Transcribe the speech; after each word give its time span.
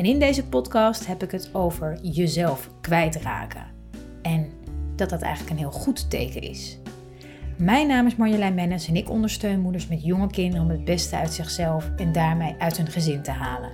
En 0.00 0.06
in 0.06 0.18
deze 0.18 0.46
podcast 0.46 1.06
heb 1.06 1.22
ik 1.22 1.30
het 1.30 1.54
over 1.54 1.98
jezelf 2.02 2.70
kwijtraken 2.80 3.64
en 4.22 4.50
dat 4.96 5.10
dat 5.10 5.22
eigenlijk 5.22 5.52
een 5.52 5.58
heel 5.58 5.70
goed 5.70 6.10
teken 6.10 6.42
is. 6.42 6.78
Mijn 7.58 7.86
naam 7.86 8.06
is 8.06 8.16
Marjolein 8.16 8.54
Mennis 8.54 8.88
en 8.88 8.96
ik 8.96 9.10
ondersteun 9.10 9.60
moeders 9.60 9.86
met 9.86 10.04
jonge 10.04 10.30
kinderen 10.30 10.64
om 10.64 10.70
het 10.70 10.84
beste 10.84 11.16
uit 11.16 11.32
zichzelf 11.32 11.90
en 11.96 12.12
daarmee 12.12 12.54
uit 12.58 12.76
hun 12.76 12.86
gezin 12.86 13.22
te 13.22 13.30
halen. 13.30 13.70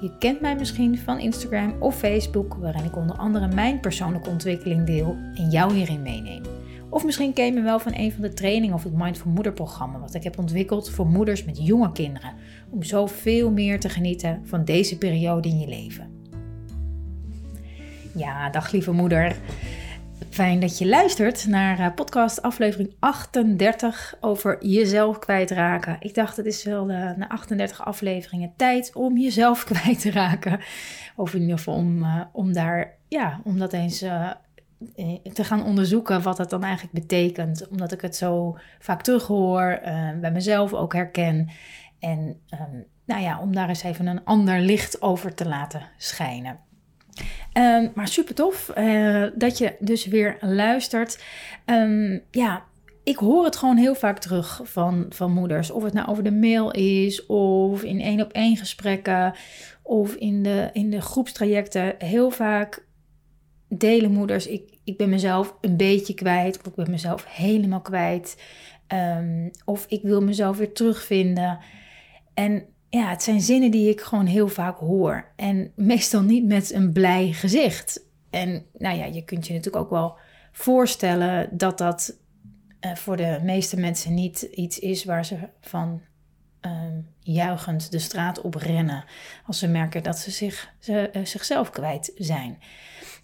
Je 0.00 0.18
kent 0.18 0.40
mij 0.40 0.56
misschien 0.56 0.98
van 0.98 1.18
Instagram 1.18 1.74
of 1.80 1.96
Facebook, 1.96 2.54
waarin 2.54 2.84
ik 2.84 2.96
onder 2.96 3.16
andere 3.16 3.48
mijn 3.48 3.80
persoonlijke 3.80 4.30
ontwikkeling 4.30 4.86
deel 4.86 5.16
en 5.34 5.50
jou 5.50 5.74
hierin 5.74 6.02
meeneem. 6.02 6.42
Of 6.90 7.04
misschien 7.04 7.32
ken 7.32 7.44
je 7.44 7.52
me 7.52 7.62
wel 7.62 7.78
van 7.78 7.92
een 7.94 8.12
van 8.12 8.22
de 8.22 8.32
trainingen 8.32 8.74
of 8.74 8.82
het 8.82 8.92
Mindful 8.96 9.30
Moeder 9.30 9.52
programma, 9.52 9.98
wat 9.98 10.14
ik 10.14 10.22
heb 10.22 10.38
ontwikkeld 10.38 10.90
voor 10.90 11.06
moeders 11.06 11.44
met 11.44 11.66
jonge 11.66 11.92
kinderen, 11.92 12.32
om 12.70 12.82
zo 12.82 13.06
veel 13.06 13.50
meer 13.50 13.80
te 13.80 13.88
genieten 13.88 14.42
van 14.44 14.64
deze 14.64 14.98
periode 14.98 15.48
in 15.48 15.58
je 15.58 15.68
leven. 15.68 16.16
Ja, 18.14 18.50
dag 18.50 18.72
lieve 18.72 18.92
moeder. 18.92 19.36
Fijn 20.30 20.60
dat 20.60 20.78
je 20.78 20.86
luistert 20.86 21.46
naar 21.46 21.80
uh, 21.80 21.94
podcast 21.94 22.42
aflevering 22.42 22.94
38 22.98 24.16
over 24.20 24.66
jezelf 24.66 25.18
kwijtraken. 25.18 25.96
Ik 26.00 26.14
dacht 26.14 26.36
het 26.36 26.46
is 26.46 26.64
wel 26.64 26.90
uh, 26.90 27.16
na 27.16 27.28
38 27.28 27.84
afleveringen 27.84 28.52
tijd 28.56 28.90
om 28.94 29.18
jezelf 29.18 29.64
kwijt 29.70 30.00
te 30.00 30.10
raken. 30.10 30.60
Of 31.16 31.34
in 31.34 31.40
ieder 31.40 31.58
geval 31.58 31.74
om, 31.74 32.02
uh, 32.02 32.20
om 32.32 32.52
daar, 32.52 32.94
ja, 33.08 33.40
om 33.44 33.58
dat 33.58 33.72
eens 33.72 33.98
te 35.32 35.44
gaan 35.44 35.64
onderzoeken 35.64 36.22
wat 36.22 36.36
dat 36.36 36.50
dan 36.50 36.62
eigenlijk 36.64 36.94
betekent. 36.94 37.68
Omdat 37.68 37.92
ik 37.92 38.00
het 38.00 38.16
zo 38.16 38.58
vaak 38.78 39.02
terughoor, 39.02 39.80
bij 40.20 40.32
mezelf 40.32 40.72
ook 40.72 40.92
herken. 40.92 41.50
En 41.98 42.40
um, 42.50 42.86
nou 43.04 43.22
ja, 43.22 43.40
om 43.40 43.54
daar 43.54 43.68
eens 43.68 43.82
even 43.82 44.06
een 44.06 44.24
ander 44.24 44.60
licht 44.60 45.02
over 45.02 45.34
te 45.34 45.48
laten 45.48 45.82
schijnen. 45.96 46.58
Um, 47.52 47.92
maar 47.94 48.08
super 48.08 48.34
tof 48.34 48.72
uh, 48.78 49.26
dat 49.34 49.58
je 49.58 49.76
dus 49.78 50.06
weer 50.06 50.36
luistert. 50.40 51.24
Um, 51.66 52.22
ja, 52.30 52.64
ik 53.04 53.16
hoor 53.16 53.44
het 53.44 53.56
gewoon 53.56 53.76
heel 53.76 53.94
vaak 53.94 54.18
terug 54.18 54.60
van, 54.64 55.06
van 55.08 55.32
moeders. 55.32 55.70
Of 55.70 55.82
het 55.82 55.92
nou 55.92 56.08
over 56.08 56.22
de 56.22 56.32
mail 56.32 56.70
is, 56.70 57.26
of 57.26 57.82
in 57.82 58.00
één 58.00 58.20
op 58.20 58.32
één 58.32 58.56
gesprekken, 58.56 59.34
of 59.82 60.14
in 60.14 60.42
de, 60.42 60.70
in 60.72 60.90
de 60.90 61.00
groepstrajecten. 61.00 61.94
Heel 61.98 62.30
vaak 62.30 62.86
delen 63.68 64.12
moeders, 64.12 64.46
ik, 64.46 64.78
ik 64.84 64.96
ben 64.96 65.08
mezelf 65.08 65.56
een 65.60 65.76
beetje 65.76 66.14
kwijt, 66.14 66.58
of 66.58 66.66
ik 66.66 66.74
ben 66.74 66.90
mezelf 66.90 67.26
helemaal 67.28 67.80
kwijt. 67.80 68.42
Of 69.64 69.86
ik 69.88 70.02
wil 70.02 70.20
mezelf 70.20 70.56
weer 70.56 70.72
terugvinden. 70.72 71.58
En 72.38 72.66
ja, 72.88 73.08
het 73.08 73.22
zijn 73.22 73.40
zinnen 73.40 73.70
die 73.70 73.90
ik 73.90 74.00
gewoon 74.00 74.26
heel 74.26 74.48
vaak 74.48 74.78
hoor. 74.78 75.32
En 75.36 75.72
meestal 75.76 76.22
niet 76.22 76.44
met 76.44 76.72
een 76.72 76.92
blij 76.92 77.32
gezicht. 77.32 78.04
En 78.30 78.66
nou 78.72 78.96
ja, 78.98 79.04
je 79.04 79.24
kunt 79.24 79.46
je 79.46 79.52
natuurlijk 79.52 79.84
ook 79.84 79.90
wel 79.90 80.16
voorstellen 80.52 81.48
dat 81.56 81.78
dat 81.78 82.18
uh, 82.80 82.94
voor 82.94 83.16
de 83.16 83.40
meeste 83.42 83.80
mensen 83.80 84.14
niet 84.14 84.42
iets 84.42 84.78
is 84.78 85.04
waar 85.04 85.24
ze 85.24 85.36
van 85.60 86.00
uh, 86.66 86.72
juichend 87.20 87.90
de 87.90 87.98
straat 87.98 88.40
op 88.40 88.54
rennen. 88.54 89.04
Als 89.46 89.58
ze 89.58 89.68
merken 89.68 90.02
dat 90.02 90.18
ze, 90.18 90.30
zich, 90.30 90.74
ze 90.78 91.10
uh, 91.12 91.24
zichzelf 91.24 91.70
kwijt 91.70 92.12
zijn. 92.16 92.58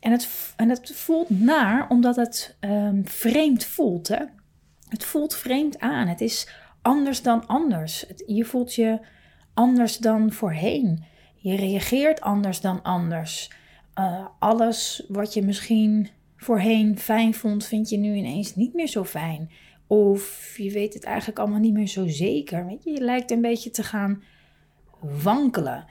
En 0.00 0.12
het, 0.12 0.52
en 0.56 0.68
het 0.68 0.92
voelt 0.94 1.30
naar 1.30 1.88
omdat 1.88 2.16
het 2.16 2.56
um, 2.60 3.08
vreemd 3.08 3.64
voelt. 3.64 4.08
Hè? 4.08 4.24
Het 4.88 5.04
voelt 5.04 5.34
vreemd 5.34 5.78
aan. 5.78 6.08
Het 6.08 6.20
is 6.20 6.48
anders 6.84 7.22
dan 7.22 7.46
anders. 7.46 8.06
Je 8.26 8.44
voelt 8.44 8.74
je 8.74 8.98
anders 9.54 9.98
dan 9.98 10.32
voorheen. 10.32 11.04
Je 11.36 11.56
reageert 11.56 12.20
anders 12.20 12.60
dan 12.60 12.82
anders. 12.82 13.50
Uh, 13.98 14.26
alles 14.38 15.04
wat 15.08 15.34
je 15.34 15.42
misschien 15.42 16.08
voorheen 16.36 16.98
fijn 16.98 17.34
vond, 17.34 17.64
vind 17.64 17.88
je 17.88 17.96
nu 17.96 18.14
ineens 18.14 18.54
niet 18.54 18.74
meer 18.74 18.88
zo 18.88 19.04
fijn. 19.04 19.50
Of 19.86 20.54
je 20.56 20.70
weet 20.70 20.94
het 20.94 21.04
eigenlijk 21.04 21.38
allemaal 21.38 21.60
niet 21.60 21.72
meer 21.72 21.86
zo 21.86 22.06
zeker. 22.06 22.76
Je, 22.84 23.00
lijkt 23.00 23.30
een 23.30 23.40
beetje 23.40 23.70
te 23.70 23.82
gaan 23.82 24.22
wankelen. 25.00 25.84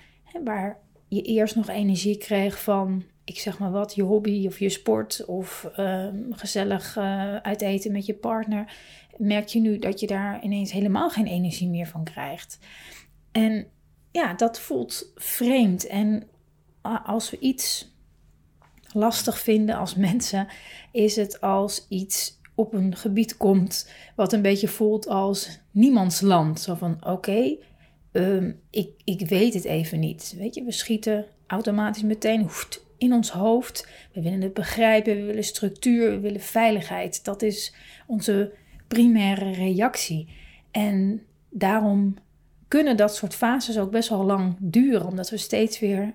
Waar 0.44 0.78
je 1.08 1.22
eerst 1.22 1.56
nog 1.56 1.70
energie 1.70 2.18
kreeg 2.18 2.64
van, 2.64 3.04
ik 3.24 3.40
zeg 3.40 3.60
maar 3.60 3.72
wat, 3.72 3.96
je 3.96 4.04
hobby 4.04 4.48
of 4.48 4.60
je 4.60 4.70
sport 4.70 5.26
of 5.26 5.72
uh, 5.80 6.08
gezellig 6.30 6.98
uh, 6.98 7.36
uit 7.36 7.62
eten 7.62 7.92
met 7.92 8.06
je 8.06 8.14
partner. 8.14 8.74
Merk 9.18 9.48
je 9.48 9.60
nu 9.60 9.80
dat 9.80 10.00
je 10.00 10.08
daar 10.08 10.44
ineens 10.44 10.72
helemaal 10.72 11.10
geen 11.10 11.28
energie 11.28 11.70
meer 11.70 11.88
van 11.88 12.04
krijgt. 12.04 12.60
En 13.32 13.68
ja, 14.12 14.34
dat 14.34 14.60
voelt 14.60 15.12
vreemd. 15.16 15.88
En 15.88 16.28
als 17.06 17.30
we 17.30 17.40
iets 17.40 17.96
lastig 18.92 19.40
vinden 19.40 19.76
als 19.76 19.96
mensen, 19.96 20.48
is 20.92 21.16
het 21.16 21.42
als 21.42 21.86
iets 21.90 22.42
op 22.56 22.74
een 22.74 22.96
gebied 22.96 23.38
komt 23.38 23.90
wat 24.16 24.34
een 24.34 24.42
beetje 24.42 24.68
voelt 24.68 25.08
als 25.08 25.60
niemands 25.72 26.22
land. 26.22 26.60
Zo 26.60 26.76
van 26.76 27.06
oké, 27.06 27.58
um, 28.12 28.60
ik, 28.70 28.90
ik 29.04 29.28
weet 29.30 29.54
het 29.54 29.64
even 29.64 30.00
niet. 30.00 30.36
Weet 30.38 30.56
je, 30.56 30.64
we 30.64 30.72
schieten 30.72 31.26
automatisch 31.48 32.04
meteen 32.04 32.42
hoeft, 32.42 32.86
in 32.98 33.14
ons 33.14 33.30
hoofd. 33.30 33.88
We 34.14 34.22
willen 34.22 34.42
het 34.42 34.54
begrijpen, 34.54 35.16
we 35.16 35.24
willen 35.24 35.44
structuur, 35.44 36.12
we 36.12 36.20
willen 36.20 36.42
veiligheid. 36.42 37.24
Dat 37.24 37.42
is 37.42 37.74
onze 38.08 38.54
primaire 38.94 39.52
reactie. 39.52 40.28
En 40.72 41.22
daarom 41.50 42.16
kunnen 42.68 42.98
dat 42.98 43.16
soort 43.16 43.36
fases 43.36 43.80
ook 43.80 43.92
best 43.92 44.10
wel 44.10 44.24
lang 44.24 44.56
duren, 44.60 45.08
omdat 45.08 45.30
we 45.30 45.38
steeds 45.38 45.80
weer 45.80 46.14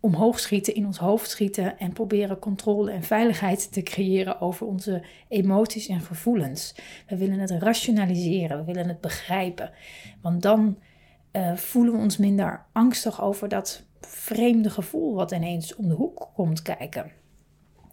omhoog 0.00 0.40
schieten, 0.40 0.74
in 0.74 0.86
ons 0.86 0.98
hoofd 0.98 1.30
schieten 1.30 1.78
en 1.78 1.92
proberen 1.92 2.38
controle 2.38 2.90
en 2.90 3.02
veiligheid 3.02 3.72
te 3.72 3.82
creëren 3.82 4.40
over 4.40 4.66
onze 4.66 5.02
emoties 5.28 5.88
en 5.88 6.00
gevoelens. 6.00 6.74
We 7.08 7.16
willen 7.16 7.38
het 7.38 7.50
rationaliseren, 7.50 8.58
we 8.58 8.64
willen 8.64 8.88
het 8.88 9.00
begrijpen, 9.00 9.70
want 10.20 10.42
dan 10.42 10.78
uh, 11.32 11.56
voelen 11.56 11.92
we 11.92 11.98
ons 11.98 12.16
minder 12.16 12.64
angstig 12.72 13.22
over 13.22 13.48
dat 13.48 13.86
vreemde 14.00 14.70
gevoel 14.70 15.14
wat 15.14 15.32
ineens 15.32 15.76
om 15.76 15.88
de 15.88 15.94
hoek 15.94 16.30
komt 16.34 16.62
kijken. 16.62 17.21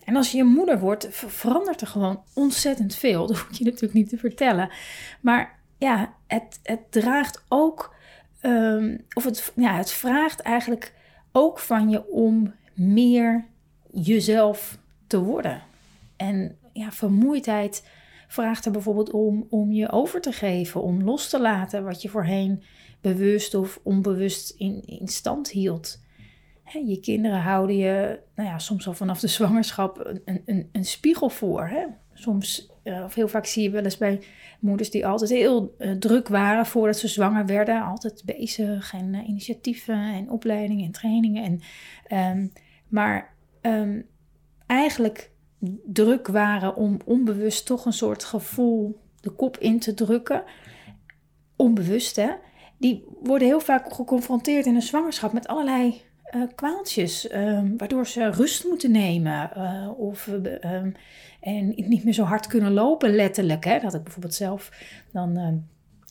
En 0.10 0.16
als 0.16 0.32
je 0.32 0.38
je 0.38 0.44
moeder 0.44 0.80
wordt, 0.80 1.08
verandert 1.12 1.82
er 1.82 1.88
gewoon 1.88 2.24
ontzettend 2.34 2.96
veel. 2.96 3.26
Dat 3.28 3.38
hoef 3.38 3.58
je 3.58 3.64
natuurlijk 3.64 3.94
niet 3.94 4.10
te 4.10 4.18
vertellen. 4.18 4.70
Maar 5.22 5.60
ja, 5.78 6.14
het, 6.28 6.60
het 6.64 6.92
draagt 6.92 7.44
ook, 7.48 7.96
um, 8.42 9.06
of 9.14 9.24
het, 9.24 9.52
ja, 9.56 9.76
het 9.76 9.92
vraagt 9.92 10.40
eigenlijk 10.40 10.94
ook 11.32 11.60
van 11.60 11.90
je 11.90 12.08
om 12.08 12.54
meer 12.74 13.46
jezelf 13.92 14.78
te 15.08 15.20
worden. 15.20 15.62
En 16.16 16.58
ja, 16.74 16.92
vermoeidheid 16.92 17.88
vraagt 18.28 18.66
er 18.66 18.72
bijvoorbeeld 18.72 19.12
om 19.12 19.46
om 19.50 19.72
je 19.72 19.92
over 19.92 20.22
te 20.22 20.32
geven, 20.32 20.82
om 20.82 21.04
los 21.04 21.30
te 21.30 21.40
laten 21.40 21.84
wat 21.84 22.02
je 22.02 22.10
voorheen 22.10 22.64
bewust 23.02 23.54
of 23.54 23.80
onbewust 23.84 24.50
in, 24.58 24.84
in 24.86 25.08
stand 25.08 25.50
hield. 25.50 26.00
Je 26.74 27.00
kinderen 27.00 27.40
houden 27.40 27.76
je, 27.76 28.20
nou 28.36 28.50
ja, 28.50 28.60
soms 28.60 28.88
al 28.88 28.94
vanaf 28.94 29.20
de 29.20 29.28
zwangerschap 29.28 30.20
een, 30.26 30.42
een, 30.46 30.70
een 30.72 30.86
spiegel 30.86 31.30
voor. 31.30 31.68
Hè? 31.68 31.86
Soms, 32.14 32.72
uh, 32.84 33.04
of 33.04 33.14
heel 33.14 33.28
vaak 33.28 33.46
zie 33.46 33.64
je 33.64 33.70
wel 33.70 33.84
eens 33.84 33.98
bij 33.98 34.22
moeders 34.60 34.90
die 34.90 35.08
altijd 35.08 35.30
heel 35.30 35.76
uh, 35.80 35.92
druk 35.92 36.28
waren 36.28 36.66
voordat 36.66 36.98
ze 36.98 37.08
zwanger 37.08 37.46
werden. 37.46 37.84
Altijd 37.84 38.22
bezig 38.26 38.94
en 38.94 39.14
uh, 39.14 39.28
initiatieven 39.28 40.14
en 40.14 40.32
opleidingen 40.32 40.86
en 40.86 40.92
trainingen. 40.92 41.44
En, 41.44 41.62
um, 42.32 42.52
maar 42.88 43.34
um, 43.62 44.06
eigenlijk 44.66 45.32
druk 45.86 46.28
waren 46.28 46.76
om 46.76 46.98
onbewust 47.06 47.66
toch 47.66 47.86
een 47.86 47.94
soort 47.94 48.24
gevoel 48.24 49.00
de 49.22 49.30
kop 49.30 49.58
in 49.58 49.80
te 49.80 49.94
drukken. 49.94 50.44
Onbewust 51.56 52.16
hè. 52.16 52.30
Die 52.78 53.06
worden 53.22 53.48
heel 53.48 53.60
vaak 53.60 53.94
geconfronteerd 53.94 54.66
in 54.66 54.76
een 54.76 54.82
zwangerschap 54.82 55.34
met 55.34 55.48
allerlei 55.48 56.02
uh, 56.36 56.44
kwaaltjes, 56.56 57.34
um, 57.34 57.78
waardoor 57.78 58.08
ze 58.08 58.30
rust 58.30 58.64
moeten 58.66 58.92
nemen 58.92 59.50
uh, 59.58 60.00
of 60.00 60.28
um, 60.28 60.94
en 61.40 61.74
niet 61.76 62.04
meer 62.04 62.14
zo 62.14 62.24
hard 62.24 62.48
kunnen 62.48 62.74
lopen, 62.74 63.16
letterlijk. 63.16 63.64
Hè? 63.66 63.80
Dat 63.80 63.94
ik 63.94 64.04
bijvoorbeeld 64.04 64.34
zelf 64.34 64.72
dan 65.12 65.38
uh, 65.38 65.48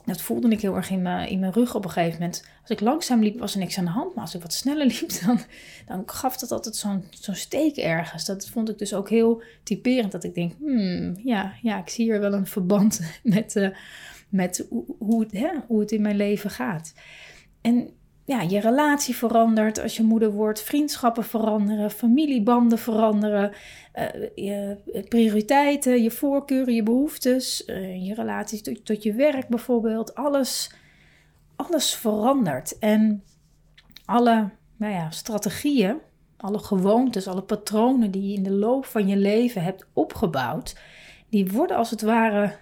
dat 0.09 0.23
voelde 0.23 0.49
ik 0.49 0.61
heel 0.61 0.77
erg 0.77 0.91
in 0.91 1.03
mijn, 1.03 1.29
in 1.29 1.39
mijn 1.39 1.53
rug 1.53 1.75
op 1.75 1.85
een 1.85 1.91
gegeven 1.91 2.19
moment. 2.19 2.49
Als 2.61 2.71
ik 2.71 2.81
langzaam 2.81 3.23
liep, 3.23 3.39
was 3.39 3.53
er 3.53 3.59
niks 3.59 3.79
aan 3.79 3.85
de 3.85 3.91
hand. 3.91 4.15
Maar 4.15 4.25
als 4.25 4.35
ik 4.35 4.43
wat 4.43 4.53
sneller 4.53 4.87
liep, 5.01 5.21
dan, 5.25 5.41
dan 5.87 6.03
gaf 6.07 6.37
dat 6.37 6.51
altijd 6.51 6.77
zo'n 6.77 7.05
zo'n 7.11 7.35
steek 7.35 7.77
ergens. 7.77 8.25
Dat 8.25 8.49
vond 8.49 8.69
ik 8.69 8.79
dus 8.79 8.95
ook 8.95 9.09
heel 9.09 9.43
typerend. 9.63 10.13
Dat 10.13 10.25
ik 10.25 10.35
denk, 10.35 10.53
hmm, 10.59 11.17
ja, 11.23 11.53
ja, 11.63 11.79
ik 11.79 11.89
zie 11.89 12.05
hier 12.05 12.21
wel 12.21 12.33
een 12.33 12.47
verband 12.47 13.01
met, 13.23 13.73
met 14.29 14.67
hoe, 14.69 14.85
hoe, 14.99 15.27
hè, 15.31 15.51
hoe 15.67 15.81
het 15.81 15.93
in 15.93 16.03
mijn 16.03 16.17
leven 16.17 16.51
gaat. 16.51 16.95
En 17.61 17.91
ja, 18.29 18.41
je 18.41 18.61
relatie 18.61 19.17
verandert 19.17 19.81
als 19.81 19.97
je 19.97 20.03
moeder 20.03 20.31
wordt, 20.31 20.63
vriendschappen 20.63 21.25
veranderen, 21.25 21.91
familiebanden 21.91 22.79
veranderen, 22.79 23.53
uh, 23.95 24.07
je 24.35 24.77
prioriteiten, 25.09 26.03
je 26.03 26.11
voorkeuren, 26.11 26.75
je 26.75 26.83
behoeftes, 26.83 27.67
uh, 27.67 28.07
je 28.07 28.15
relatie 28.15 28.61
tot, 28.61 28.85
tot, 28.85 29.03
je 29.03 29.13
werk 29.13 29.49
bijvoorbeeld, 29.49 30.15
alles, 30.15 30.73
alles 31.57 31.95
verandert. 31.95 32.79
En 32.79 33.25
alle 34.05 34.51
nou 34.77 34.93
ja, 34.93 35.11
strategieën, 35.11 35.97
alle 36.37 36.59
gewoontes, 36.59 37.27
alle 37.27 37.43
patronen 37.43 38.11
die 38.11 38.29
je 38.29 38.37
in 38.37 38.43
de 38.43 38.53
loop 38.53 38.85
van 38.85 39.07
je 39.07 39.17
leven 39.17 39.63
hebt 39.63 39.87
opgebouwd, 39.93 40.77
die 41.29 41.51
worden 41.51 41.77
als 41.77 41.91
het 41.91 42.03
ware 42.03 42.57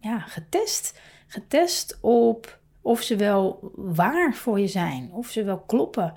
ja, 0.00 0.18
getest. 0.18 1.00
Getest 1.26 1.98
op 2.00 2.58
of 2.82 3.02
ze 3.02 3.16
wel 3.16 3.72
waar 3.74 4.34
voor 4.34 4.60
je 4.60 4.66
zijn, 4.66 5.10
of 5.12 5.28
ze 5.28 5.44
wel 5.44 5.60
kloppen. 5.60 6.14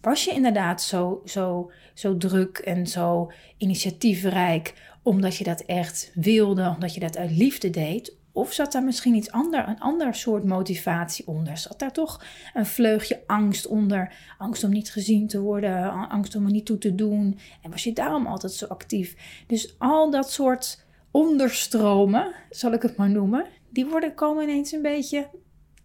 Was 0.00 0.24
je 0.24 0.32
inderdaad 0.32 0.82
zo, 0.82 1.22
zo, 1.24 1.70
zo 1.94 2.16
druk 2.16 2.58
en 2.58 2.86
zo 2.86 3.30
initiatiefrijk 3.56 4.90
omdat 5.02 5.36
je 5.36 5.44
dat 5.44 5.60
echt 5.60 6.10
wilde, 6.14 6.72
omdat 6.74 6.94
je 6.94 7.00
dat 7.00 7.16
uit 7.16 7.30
liefde 7.30 7.70
deed? 7.70 8.16
Of 8.32 8.52
zat 8.52 8.72
daar 8.72 8.84
misschien 8.84 9.14
iets 9.14 9.30
ander, 9.30 9.68
een 9.68 9.80
ander 9.80 10.14
soort 10.14 10.44
motivatie 10.44 11.26
onder? 11.26 11.56
Zat 11.56 11.78
daar 11.78 11.92
toch 11.92 12.24
een 12.54 12.66
vleugje 12.66 13.22
angst 13.26 13.66
onder? 13.66 14.14
Angst 14.38 14.64
om 14.64 14.70
niet 14.70 14.90
gezien 14.90 15.26
te 15.26 15.40
worden, 15.40 16.08
angst 16.08 16.34
om 16.34 16.44
er 16.44 16.50
niet 16.50 16.66
toe 16.66 16.78
te 16.78 16.94
doen. 16.94 17.38
En 17.62 17.70
was 17.70 17.84
je 17.84 17.92
daarom 17.92 18.26
altijd 18.26 18.52
zo 18.52 18.66
actief? 18.66 19.16
Dus 19.46 19.74
al 19.78 20.10
dat 20.10 20.30
soort 20.30 20.86
onderstromen, 21.10 22.34
zal 22.50 22.72
ik 22.72 22.82
het 22.82 22.96
maar 22.96 23.10
noemen, 23.10 23.46
die 23.70 23.86
worden, 23.86 24.14
komen 24.14 24.42
ineens 24.42 24.72
een 24.72 24.82
beetje 24.82 25.28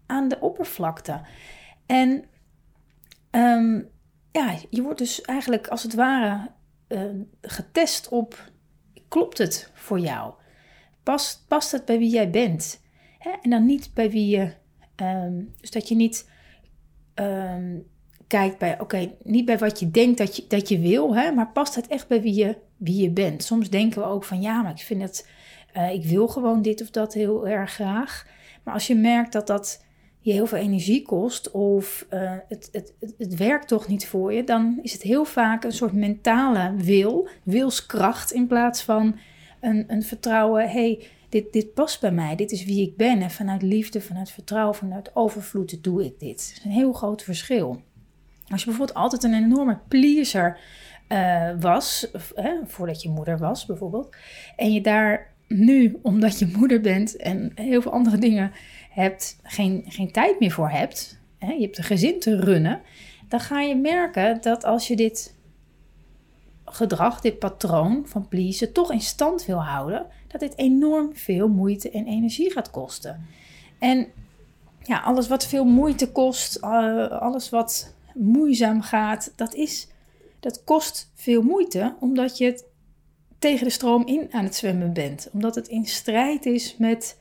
aan 0.08 0.28
de 0.28 0.40
oppervlakte. 0.40 1.22
En 1.86 2.24
ehm, 3.32 3.82
ja, 4.32 4.56
je 4.70 4.82
wordt 4.82 5.00
dus 5.00 5.22
eigenlijk 5.22 5.68
als 5.68 5.84
het 5.84 5.94
ware 5.94 6.52
uh, 6.88 7.02
getest 7.42 8.10
op: 8.10 8.52
klopt 9.08 9.38
het 9.38 9.72
voor 9.74 10.00
jou? 10.00 10.34
Past, 11.04 11.46
past 11.48 11.72
het 11.72 11.86
bij 11.86 11.98
wie 11.98 12.10
jij 12.10 12.30
bent? 12.30 12.82
Hè? 13.18 13.32
En 13.42 13.50
dan 13.50 13.66
niet 13.66 13.90
bij 13.94 14.12
wie 14.12 14.38
je. 14.38 14.54
Um, 15.02 15.54
dus 15.60 15.72
dat 15.72 15.88
je 15.88 15.96
niet 15.96 16.30
um, 17.16 17.88
kijkt 18.28 18.58
bij, 18.58 18.80
oké, 18.80 19.12
niet 19.24 19.46
bij 19.46 19.58
wat 19.58 19.80
je 19.80 19.92
denkt 19.92 20.18
dat 20.18 20.36
je, 20.36 20.46
dat 20.48 20.70
je 20.70 20.80
wil, 20.80 21.16
hè, 21.16 21.32
maar 21.32 21.52
past 21.52 21.76
het 21.76 21.88
echt 21.88 22.08
bij 22.08 22.22
wie 22.22 22.34
je, 22.34 22.58
wie 22.78 23.02
je 23.02 23.10
bent? 23.10 23.44
Soms 23.44 23.70
denken 23.70 24.02
we 24.02 24.08
ook 24.08 24.24
van 24.24 24.42
ja, 24.42 24.62
maar 24.62 24.72
ik 24.72 24.82
vind 24.82 25.02
het, 25.02 25.30
uh, 25.78 25.92
ik 25.92 26.04
wil 26.04 26.28
gewoon 26.28 26.62
dit 26.62 26.82
of 26.82 26.90
dat 26.90 27.14
heel 27.14 27.48
erg 27.48 27.72
graag. 27.72 28.28
Maar 28.64 28.74
als 28.74 28.88
je 28.88 28.96
merkt 28.96 29.32
dat 29.32 29.48
dat 29.48 29.86
je 30.28 30.34
heel 30.34 30.48
veel 30.48 30.58
energie 30.58 31.02
kost 31.02 31.52
of 31.52 32.06
uh, 32.14 32.34
het, 32.48 32.70
het, 32.72 32.94
het, 33.18 33.36
werkt 33.36 33.68
toch 33.68 33.88
niet 33.88 34.08
voor 34.08 34.34
je, 34.34 34.44
dan 34.44 34.80
is 34.82 34.94
het 34.94 35.02
heel 35.02 35.26
vaak 35.26 35.64
een 35.64 35.72
soort 35.72 35.94
mentale 35.94 36.74
wil, 36.76 37.28
wilskracht 37.44 38.32
in 38.32 38.48
plaats 38.48 38.84
van 38.84 39.20
een, 39.62 39.84
een 39.88 40.04
vertrouwen. 40.04 40.70
hey, 40.70 41.08
dit, 41.30 41.54
dit 41.54 41.74
past 41.74 42.02
bij 42.02 42.12
mij, 42.12 42.36
dit 42.36 42.52
is 42.52 42.66
wie 42.66 42.88
ik 42.88 42.98
ben. 42.98 43.22
En 43.22 43.32
vanuit 43.32 43.62
liefde, 43.62 44.02
vanuit 44.02 44.32
vertrouwen, 44.32 44.76
vanuit 44.76 45.16
overvloed 45.16 45.84
doe 45.84 46.06
ik 46.06 46.20
dit. 46.20 46.38
Dat 46.38 46.58
is 46.58 46.62
een 46.64 46.72
heel 46.72 46.94
groot 46.94 47.24
verschil. 47.24 47.82
Als 48.48 48.60
je 48.60 48.66
bijvoorbeeld 48.66 48.98
altijd 48.98 49.24
een 49.24 49.44
enorme 49.44 49.80
pleaser 49.88 50.60
uh, 51.10 51.50
was, 51.60 52.12
voordat 52.66 53.02
je 53.02 53.10
moeder 53.10 53.38
was 53.38 53.66
bijvoorbeeld, 53.66 54.16
en 54.56 54.74
je 54.74 54.82
daar 54.82 55.36
nu, 55.48 56.00
omdat 56.02 56.40
je 56.40 56.54
moeder 56.58 56.82
bent 56.82 57.16
en 57.16 57.52
heel 57.56 57.82
veel 57.82 57.92
andere 57.92 58.18
dingen 58.18 58.52
hebt, 58.90 59.40
geen, 59.44 59.84
geen 59.88 60.12
tijd 60.12 60.40
meer 60.40 60.52
voor 60.52 60.70
hebt, 60.70 61.20
hè, 61.38 61.52
je 61.52 61.62
hebt 61.62 61.78
een 61.78 61.84
gezin 61.84 62.20
te 62.20 62.40
runnen, 62.40 62.82
dan 63.28 63.40
ga 63.40 63.62
je 63.62 63.76
merken 63.76 64.42
dat 64.42 64.64
als 64.64 64.88
je 64.88 64.96
dit 64.96 65.36
gedrag, 66.66 67.22
dit 67.22 67.40
patroon 67.40 68.04
van 68.06 68.28
pleasen, 68.28 68.74
toch 68.74 68.92
in 68.92 69.02
stand 69.02 69.46
wil 69.46 69.64
houden, 69.64 70.06
dat 70.28 70.40
dit 70.40 70.58
enorm 70.58 71.16
veel 71.16 71.48
moeite 71.48 71.90
en 71.92 72.06
energie 72.06 72.52
gaat 72.52 72.72
kosten. 72.72 73.26
En 73.80 74.08
ja, 74.84 75.00
alles 75.00 75.28
wat 75.28 75.48
veel 75.48 75.66
moeite 75.66 76.12
kost, 76.12 76.58
uh, 76.58 77.08
alles 77.08 77.50
wat 77.50 77.94
moeizaam 78.14 78.82
gaat, 78.82 79.34
dat, 79.36 79.54
is, 79.54 79.88
dat 80.40 80.64
kost 80.64 81.12
veel 81.14 81.42
moeite, 81.42 81.96
omdat 82.00 82.38
je 82.38 82.46
het 82.46 82.66
tegen 83.40 83.64
de 83.64 83.72
stroom 83.72 84.06
in 84.06 84.28
aan 84.32 84.44
het 84.44 84.56
zwemmen 84.56 84.94
bent. 84.94 85.30
Omdat 85.34 85.56
het 85.56 85.68
in 85.68 85.86
strijd 85.86 86.46
is 86.46 86.78
met 86.78 87.20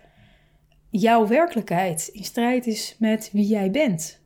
jouw 0.91 1.27
werkelijkheid 1.27 2.09
in 2.13 2.25
strijd 2.25 2.67
is 2.67 2.97
met 2.99 3.31
wie 3.33 3.47
jij 3.47 3.71
bent. 3.71 4.21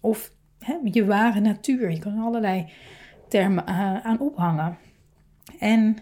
Of 0.00 0.32
hè, 0.58 0.76
je 0.84 1.04
ware 1.04 1.40
natuur. 1.40 1.90
Je 1.90 1.98
kan 1.98 2.18
allerlei 2.18 2.72
termen 3.28 3.66
aan 4.04 4.20
ophangen. 4.20 4.78
En 5.58 5.96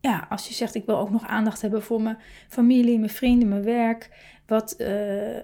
ja, 0.00 0.26
als 0.28 0.48
je 0.48 0.54
zegt 0.54 0.74
ik 0.74 0.86
wil 0.86 0.98
ook 0.98 1.10
nog 1.10 1.26
aandacht 1.26 1.62
hebben 1.62 1.82
voor 1.82 2.02
mijn 2.02 2.18
familie, 2.48 2.98
mijn 2.98 3.10
vrienden, 3.10 3.48
mijn 3.48 3.64
werk. 3.64 4.10
Wat, 4.46 4.74
uh, 4.78 5.38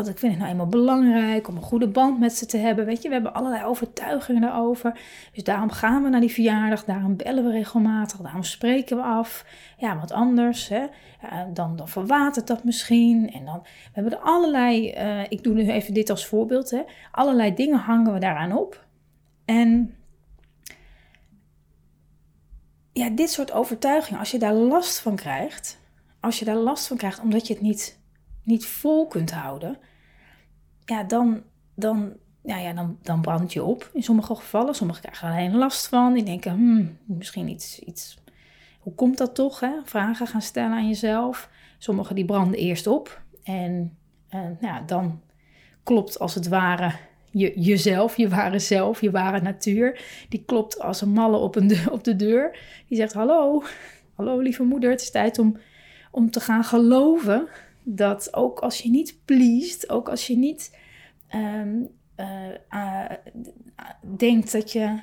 want 0.00 0.12
ik 0.12 0.18
vind 0.18 0.32
het 0.32 0.40
nou 0.40 0.52
eenmaal 0.52 0.66
belangrijk 0.66 1.48
om 1.48 1.56
een 1.56 1.62
goede 1.62 1.88
band 1.88 2.18
met 2.18 2.32
ze 2.32 2.46
te 2.46 2.56
hebben. 2.56 2.86
Weet 2.86 3.02
je, 3.02 3.08
we 3.08 3.14
hebben 3.14 3.34
allerlei 3.34 3.64
overtuigingen 3.64 4.40
daarover. 4.40 5.00
Dus 5.32 5.44
daarom 5.44 5.70
gaan 5.70 6.02
we 6.02 6.08
naar 6.08 6.20
die 6.20 6.32
verjaardag, 6.32 6.84
daarom 6.84 7.16
bellen 7.16 7.44
we 7.44 7.50
regelmatig, 7.50 8.20
daarom 8.20 8.42
spreken 8.42 8.96
we 8.96 9.02
af. 9.02 9.44
Ja, 9.76 9.98
wat 9.98 10.12
anders, 10.12 10.68
hè? 10.68 10.86
dan, 11.52 11.76
dan 11.76 11.88
verwatert 11.88 12.46
dat 12.46 12.64
misschien. 12.64 13.32
En 13.32 13.44
dan 13.44 13.60
we 13.62 13.90
hebben 13.92 14.12
er 14.12 14.18
allerlei, 14.18 14.94
uh, 14.94 15.22
ik 15.28 15.42
doe 15.42 15.54
nu 15.54 15.70
even 15.70 15.94
dit 15.94 16.10
als 16.10 16.26
voorbeeld, 16.26 16.70
hè? 16.70 16.82
allerlei 17.10 17.54
dingen 17.54 17.78
hangen 17.78 18.12
we 18.12 18.18
daaraan 18.18 18.56
op. 18.56 18.84
En 19.44 19.94
ja, 22.92 23.08
dit 23.10 23.30
soort 23.30 23.52
overtuigingen, 23.52 24.18
als 24.18 24.30
je 24.30 24.38
daar 24.38 24.54
last 24.54 25.00
van 25.00 25.16
krijgt, 25.16 25.80
als 26.20 26.38
je 26.38 26.44
daar 26.44 26.56
last 26.56 26.86
van 26.86 26.96
krijgt 26.96 27.20
omdat 27.20 27.46
je 27.46 27.52
het 27.52 27.62
niet, 27.62 27.98
niet 28.42 28.66
vol 28.66 29.06
kunt 29.06 29.30
houden, 29.30 29.78
ja, 30.90 31.04
dan, 31.04 31.42
dan, 31.74 32.12
ja, 32.42 32.58
ja, 32.58 32.72
dan, 32.72 32.98
dan 33.02 33.20
brand 33.20 33.52
je 33.52 33.62
op 33.62 33.90
in 33.92 34.02
sommige 34.02 34.34
gevallen. 34.34 34.74
Sommigen 34.74 35.02
krijgen 35.02 35.28
er 35.28 35.34
alleen 35.34 35.56
last 35.56 35.86
van. 35.86 36.12
Die 36.12 36.22
denken, 36.22 36.52
hmm, 36.52 36.98
misschien 37.04 37.48
iets, 37.48 37.78
iets... 37.78 38.18
Hoe 38.80 38.94
komt 38.94 39.18
dat 39.18 39.34
toch? 39.34 39.60
Hè? 39.60 39.70
Vragen 39.84 40.26
gaan 40.26 40.42
stellen 40.42 40.72
aan 40.72 40.88
jezelf. 40.88 41.50
Sommigen 41.78 42.14
die 42.14 42.24
branden 42.24 42.58
eerst 42.58 42.86
op. 42.86 43.22
En 43.42 43.96
uh, 44.34 44.40
nou, 44.60 44.84
dan 44.86 45.20
klopt 45.82 46.18
als 46.18 46.34
het 46.34 46.48
ware 46.48 46.92
je, 47.30 47.60
jezelf, 47.60 48.16
je 48.16 48.28
ware 48.28 48.58
zelf, 48.58 49.00
je 49.00 49.10
ware 49.10 49.40
natuur. 49.40 50.00
Die 50.28 50.42
klopt 50.46 50.80
als 50.80 51.00
een 51.00 51.12
malle 51.12 51.36
op, 51.36 51.56
een 51.56 51.66
de, 51.66 51.84
op 51.90 52.04
de 52.04 52.16
deur. 52.16 52.58
Die 52.88 52.96
zegt, 52.96 53.12
hallo, 53.12 53.62
hallo 54.14 54.38
lieve 54.38 54.62
moeder, 54.62 54.90
het 54.90 55.00
is 55.00 55.10
tijd 55.10 55.38
om, 55.38 55.56
om 56.10 56.30
te 56.30 56.40
gaan 56.40 56.64
geloven 56.64 57.48
dat 57.96 58.34
ook 58.34 58.58
als 58.58 58.78
je 58.78 58.90
niet 58.90 59.20
pleest, 59.24 59.90
ook 59.90 60.08
als 60.08 60.26
je 60.26 60.36
niet 60.36 60.78
um, 61.34 61.88
uh, 62.16 63.04
denkt 64.16 64.52
dat 64.52 64.72
je 64.72 64.98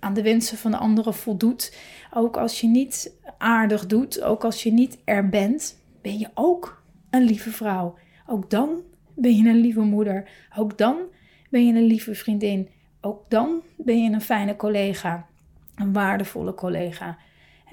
aan 0.00 0.14
de 0.14 0.22
wensen 0.22 0.58
van 0.58 0.70
de 0.70 0.76
anderen 0.76 1.14
voldoet, 1.14 1.76
ook 2.12 2.36
als 2.36 2.60
je 2.60 2.66
niet 2.66 3.12
aardig 3.38 3.86
doet, 3.86 4.22
ook 4.22 4.44
als 4.44 4.62
je 4.62 4.72
niet 4.72 4.98
er 5.04 5.28
bent, 5.28 5.82
ben 6.02 6.18
je 6.18 6.28
ook 6.34 6.82
een 7.10 7.22
lieve 7.22 7.50
vrouw. 7.50 7.98
Ook 8.26 8.50
dan 8.50 8.82
ben 9.14 9.36
je 9.36 9.48
een 9.48 9.60
lieve 9.60 9.80
moeder. 9.80 10.30
Ook 10.56 10.78
dan 10.78 10.96
ben 11.50 11.66
je 11.66 11.74
een 11.74 11.86
lieve 11.86 12.14
vriendin. 12.14 12.68
Ook 13.00 13.30
dan 13.30 13.62
ben 13.76 14.02
je 14.02 14.10
een 14.10 14.20
fijne 14.20 14.56
collega, 14.56 15.26
een 15.74 15.92
waardevolle 15.92 16.54
collega. 16.54 17.18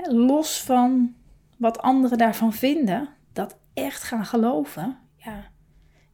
Los 0.04 0.62
van 0.62 1.14
wat 1.58 1.82
anderen 1.82 2.18
daarvan 2.18 2.54
vinden, 2.54 3.10
dat 3.34 3.58
echt 3.74 4.04
gaan 4.04 4.26
geloven, 4.26 4.98
ja, 5.16 5.52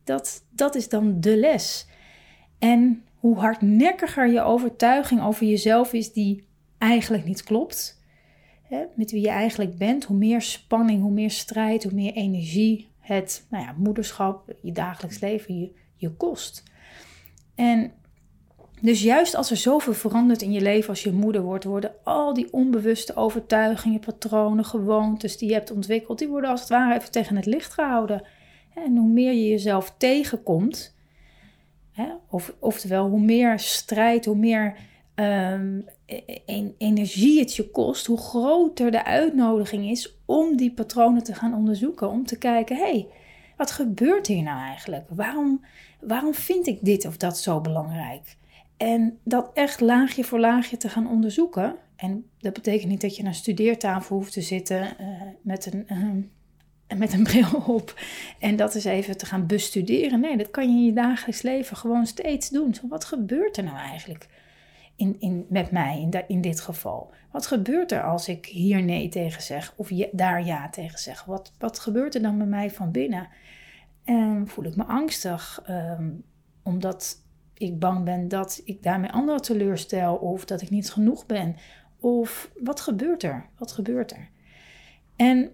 dat, 0.04 0.46
dat 0.50 0.76
is 0.76 0.90
dan 0.90 1.22
de 1.22 1.38
les. 1.38 1.88
En 2.60 3.04
hoe 3.16 3.38
hardnekkiger 3.38 4.28
je 4.28 4.42
overtuiging 4.42 5.22
over 5.22 5.48
jezelf 5.48 5.94
is 5.94 6.14
die 6.14 6.48
eigenlijk 6.78 7.26
niet 7.26 7.44
klopt, 7.44 8.02
hè, 8.62 8.86
met 8.96 9.12
wie 9.12 9.22
je 9.22 9.30
eigenlijk 9.30 9.78
bent, 9.78 10.04
hoe 10.04 10.18
meer 10.18 10.42
spanning, 10.42 11.02
hoe 11.02 11.12
meer 11.12 11.32
strijd, 11.32 11.84
hoe 11.84 11.94
meer 11.94 12.14
energie 12.14 12.92
het 13.00 13.46
nou 13.50 13.64
ja, 13.64 13.74
moederschap, 13.78 14.54
je 14.62 14.72
dagelijks 14.72 15.20
leven 15.20 15.60
je, 15.60 15.72
je 15.96 16.10
kost. 16.10 16.64
En 17.56 17.92
dus 18.82 19.02
juist 19.02 19.36
als 19.36 19.52
er 19.52 19.58
zoveel 19.58 19.94
verandert 19.94 20.42
in 20.42 20.52
je 20.52 20.62
leven 20.62 20.90
als 20.90 21.04
je 21.04 21.12
moeder 21.12 21.42
wordt, 21.42 21.64
worden 21.64 21.94
al 22.04 22.34
die 22.34 22.54
onbewuste 22.54 23.16
overtuigingen, 23.16 24.00
patronen, 24.00 24.66
gewoontes 24.66 25.38
die 25.38 25.48
je 25.48 25.54
hebt 25.54 25.72
ontwikkeld, 25.72 26.20
die 26.20 26.28
worden 26.28 26.50
als 26.50 26.60
het 26.60 26.70
ware 26.70 26.96
even 26.96 27.12
tegen 27.12 27.36
het 27.36 27.46
licht 27.46 27.74
gehouden. 27.74 28.24
En 28.74 28.98
hoe 28.98 29.10
meer 29.10 29.34
je 29.34 29.50
jezelf 29.50 29.96
tegenkomt, 29.98 30.98
of, 32.30 32.56
oftewel 32.60 33.10
hoe 33.10 33.22
meer 33.22 33.60
strijd, 33.60 34.26
hoe 34.26 34.36
meer 34.36 34.76
um, 35.16 35.86
energie 36.78 37.40
het 37.40 37.56
je 37.56 37.70
kost, 37.70 38.06
hoe 38.06 38.18
groter 38.18 38.92
de 38.92 39.06
uitnodiging 39.06 39.90
is 39.90 40.16
om 40.26 40.58
die 40.58 40.74
patronen 40.74 41.24
te 41.24 41.34
gaan 41.34 41.54
onderzoeken. 41.54 42.10
Om 42.10 42.26
te 42.26 42.38
kijken, 42.38 42.76
hé, 42.76 42.82
hey, 42.82 43.08
wat 43.58 43.72
gebeurt 43.72 44.28
hier 44.28 44.44
nou 44.44 44.60
eigenlijk? 44.60 45.06
Waarom, 45.10 45.66
waarom 46.02 46.34
vind 46.34 46.68
ik 46.68 46.78
dit 46.82 47.06
of 47.06 47.18
dat 47.18 47.38
zo 47.38 47.62
belangrijk? 47.62 48.38
En 48.80 49.20
dat 49.24 49.52
echt 49.54 49.80
laagje 49.80 50.24
voor 50.24 50.40
laagje 50.40 50.78
te 50.78 50.90
gaan 50.90 51.10
onderzoeken. 51.10 51.76
En 51.96 52.30
dat 52.38 52.54
betekent 52.54 52.90
niet 52.90 53.02
dat 53.02 53.16
je 53.16 53.24
naar 53.24 53.32
een 53.32 53.38
studeertafel 53.38 54.16
hoeft 54.16 54.34
te 54.34 54.42
zitten 54.42 54.96
uh, 55.02 55.22
met, 55.42 55.74
een, 55.74 55.86
uh, 55.88 56.98
met 56.98 57.14
een 57.14 57.24
bril 57.24 57.64
op. 57.78 58.00
En 58.40 58.56
dat 58.56 58.76
eens 58.76 58.84
even 58.84 59.18
te 59.18 59.26
gaan 59.26 59.48
bestuderen. 59.48 60.20
Nee, 60.20 60.38
dat 60.38 60.52
kan 60.52 60.72
je 60.72 60.78
in 60.78 60.86
je 60.86 60.94
dagelijks 60.94 61.42
leven 61.42 61.78
gewoon 61.78 62.06
steeds 62.06 62.50
doen. 62.50 62.76
Wat 62.90 63.06
gebeurt 63.06 63.58
er 63.58 63.64
nou 63.64 63.78
eigenlijk 63.78 64.28
in, 64.96 65.16
in, 65.20 65.46
met 65.50 65.72
mij 65.72 66.00
in, 66.02 66.24
in 66.28 66.42
dit 66.42 66.60
geval? 66.60 67.12
Wat 67.32 67.48
gebeurt 67.48 67.92
er 67.92 68.04
als 68.04 68.28
ik 68.28 68.46
hier 68.46 68.84
nee 68.84 69.10
tegen 69.10 69.42
zeg 69.42 69.74
of 69.76 69.90
je, 69.90 70.10
daar 70.12 70.46
ja 70.46 70.70
tegen 70.70 71.00
zeg? 71.00 71.26
Wat, 71.26 71.54
wat 71.58 71.80
gebeurt 71.80 72.16
er 72.16 72.22
dan 72.22 72.38
met 72.38 72.48
mij 72.48 72.72
van 72.72 72.92
binnen? 72.92 73.28
En 74.04 74.48
voel 74.48 74.66
ik 74.66 74.76
me 74.76 74.84
angstig 74.84 75.64
um, 75.70 76.24
omdat 76.64 77.28
ik 77.60 77.80
bang 77.80 78.04
ben 78.04 78.28
dat 78.28 78.62
ik 78.66 78.84
daarmee 78.84 79.12
anderen 79.12 79.42
teleurstel 79.42 80.16
of 80.16 80.46
dat 80.46 80.62
ik 80.62 80.70
niet 80.70 80.92
genoeg 80.92 81.26
ben. 81.26 81.56
Of 82.00 82.52
wat 82.64 82.80
gebeurt 82.80 83.24
er? 83.24 83.46
Wat 83.58 83.72
gebeurt 83.72 84.12
er? 84.12 84.30
En 85.16 85.52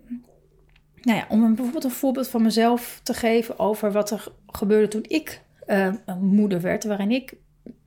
nou 1.01 1.17
ja, 1.17 1.25
om 1.29 1.43
een, 1.43 1.55
bijvoorbeeld 1.55 1.83
een 1.83 1.91
voorbeeld 1.91 2.27
van 2.27 2.41
mezelf 2.41 2.99
te 3.03 3.13
geven 3.13 3.59
over 3.59 3.91
wat 3.91 4.11
er 4.11 4.27
gebeurde 4.47 4.87
toen 4.87 5.05
ik 5.07 5.41
uh, 5.67 5.93
moeder 6.19 6.61
werd, 6.61 6.83
waarin 6.83 7.11
ik 7.11 7.35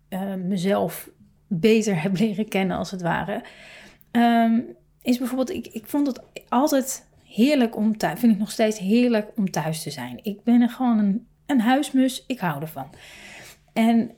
uh, 0.08 0.34
mezelf 0.34 1.10
beter 1.46 2.02
heb 2.02 2.18
leren 2.18 2.48
kennen 2.48 2.76
als 2.76 2.90
het 2.90 3.02
ware. 3.02 3.42
Um, 4.12 4.66
is 5.02 5.18
bijvoorbeeld, 5.18 5.50
ik, 5.50 5.66
ik 5.66 5.86
vond 5.86 6.06
het 6.06 6.20
altijd 6.48 7.06
heerlijk 7.24 7.76
om 7.76 7.96
thuis, 7.96 8.20
vind 8.20 8.32
ik 8.32 8.38
nog 8.38 8.50
steeds 8.50 8.78
heerlijk 8.78 9.30
om 9.36 9.50
thuis 9.50 9.82
te 9.82 9.90
zijn. 9.90 10.20
Ik 10.22 10.42
ben 10.42 10.60
er 10.60 10.70
gewoon 10.70 10.98
een, 10.98 11.26
een 11.46 11.60
huismus, 11.60 12.24
ik 12.26 12.38
hou 12.38 12.60
ervan. 12.60 12.90
En 13.78 14.10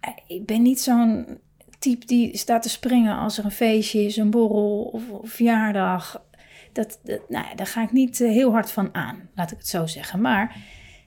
eh, 0.00 0.10
ik 0.26 0.46
ben 0.46 0.62
niet 0.62 0.80
zo'n 0.80 1.38
type 1.78 2.06
die 2.06 2.36
staat 2.36 2.62
te 2.62 2.68
springen 2.68 3.16
als 3.16 3.38
er 3.38 3.44
een 3.44 3.50
feestje 3.50 4.04
is, 4.04 4.16
een 4.16 4.30
borrel 4.30 4.82
of, 4.82 5.02
verjaardag. 5.22 6.24
Dat, 6.72 7.00
nou 7.28 7.46
daar 7.54 7.66
ga 7.66 7.82
ik 7.82 7.92
niet 7.92 8.20
eh, 8.20 8.30
heel 8.30 8.52
hard 8.52 8.70
van 8.70 8.94
aan, 8.94 9.28
laat 9.34 9.50
ik 9.50 9.58
het 9.58 9.68
zo 9.68 9.86
zeggen. 9.86 10.20
Maar 10.20 10.56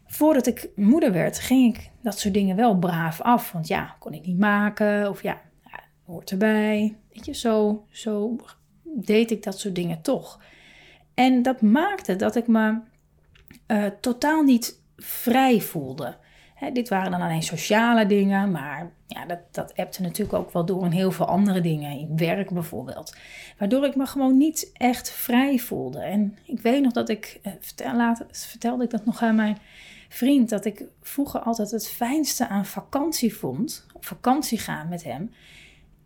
voordat 0.05 0.47
ik 0.47 0.69
moeder 0.75 1.11
werd, 1.11 1.39
ging 1.39 1.75
ik 1.75 1.91
dat 2.01 2.19
soort 2.19 2.33
dingen 2.33 2.55
wel 2.55 2.77
braaf 2.77 3.21
af. 3.21 3.51
Want 3.51 3.67
ja, 3.67 3.95
kon 3.99 4.13
ik 4.13 4.25
niet 4.25 4.39
maken 4.39 5.09
of 5.09 5.23
ja, 5.23 5.41
hoort 6.05 6.31
erbij. 6.31 6.97
Weet 7.13 7.25
je, 7.25 7.33
zo, 7.33 7.85
zo 7.89 8.35
deed 8.83 9.31
ik 9.31 9.43
dat 9.43 9.59
soort 9.59 9.75
dingen 9.75 10.01
toch. 10.01 10.41
En 11.13 11.41
dat 11.41 11.61
maakte 11.61 12.15
dat 12.15 12.35
ik 12.35 12.47
me 12.47 12.79
uh, 13.67 13.85
totaal 14.01 14.43
niet 14.43 14.81
vrij 14.97 15.61
voelde. 15.61 16.17
Dit 16.73 16.89
waren 16.89 17.11
dan 17.11 17.21
alleen 17.21 17.43
sociale 17.43 18.05
dingen, 18.05 18.51
maar 18.51 18.91
ja, 19.07 19.25
dat, 19.25 19.39
dat 19.51 19.99
natuurlijk 19.99 20.37
ook 20.37 20.51
wel 20.51 20.65
door 20.65 20.85
in 20.85 20.91
heel 20.91 21.11
veel 21.11 21.25
andere 21.25 21.61
dingen, 21.61 21.99
in 21.99 22.17
werk 22.17 22.49
bijvoorbeeld. 22.49 23.15
Waardoor 23.57 23.85
ik 23.85 23.95
me 23.95 24.05
gewoon 24.05 24.37
niet 24.37 24.69
echt 24.73 25.11
vrij 25.11 25.59
voelde. 25.59 25.99
En 25.99 26.37
ik 26.45 26.59
weet 26.59 26.81
nog 26.81 26.93
dat 26.93 27.09
ik, 27.09 27.39
uh, 27.43 27.53
vertel, 27.59 27.95
later 27.95 28.25
vertelde 28.31 28.83
ik 28.83 28.89
dat 28.89 29.05
nog 29.05 29.21
aan 29.21 29.35
mijn 29.35 29.57
vriend, 30.09 30.49
dat 30.49 30.65
ik 30.65 30.83
vroeger 31.01 31.39
altijd 31.39 31.71
het 31.71 31.89
fijnste 31.89 32.47
aan 32.47 32.65
vakantie 32.65 33.35
vond, 33.35 33.85
op 33.93 34.05
vakantie 34.05 34.57
gaan 34.57 34.89
met 34.89 35.03
hem, 35.03 35.31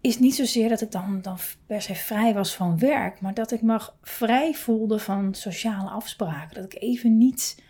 is 0.01 0.19
niet 0.19 0.35
zozeer 0.35 0.69
dat 0.69 0.81
ik 0.81 0.91
dan, 0.91 1.19
dan 1.21 1.37
per 1.65 1.81
se 1.81 1.95
vrij 1.95 2.33
was 2.33 2.55
van 2.55 2.79
werk, 2.79 3.21
maar 3.21 3.33
dat 3.33 3.51
ik 3.51 3.61
me 3.61 3.79
vrij 4.01 4.53
voelde 4.53 4.99
van 4.99 5.33
sociale 5.33 5.89
afspraken. 5.89 6.55
Dat 6.55 6.73
ik 6.73 6.81
even 6.81 7.17
niet 7.17 7.63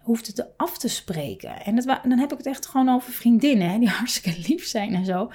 hoefde 0.00 0.32
te 0.32 0.46
af 0.56 0.78
te 0.78 0.88
spreken. 0.88 1.64
En 1.64 1.74
dat, 1.74 1.84
dan 1.84 2.18
heb 2.18 2.32
ik 2.32 2.38
het 2.38 2.46
echt 2.46 2.66
gewoon 2.66 2.88
over 2.88 3.12
vriendinnen, 3.12 3.80
die 3.80 3.88
hartstikke 4.00 4.48
lief 4.48 4.66
zijn 4.66 4.94
en 4.94 5.04
zo. 5.04 5.30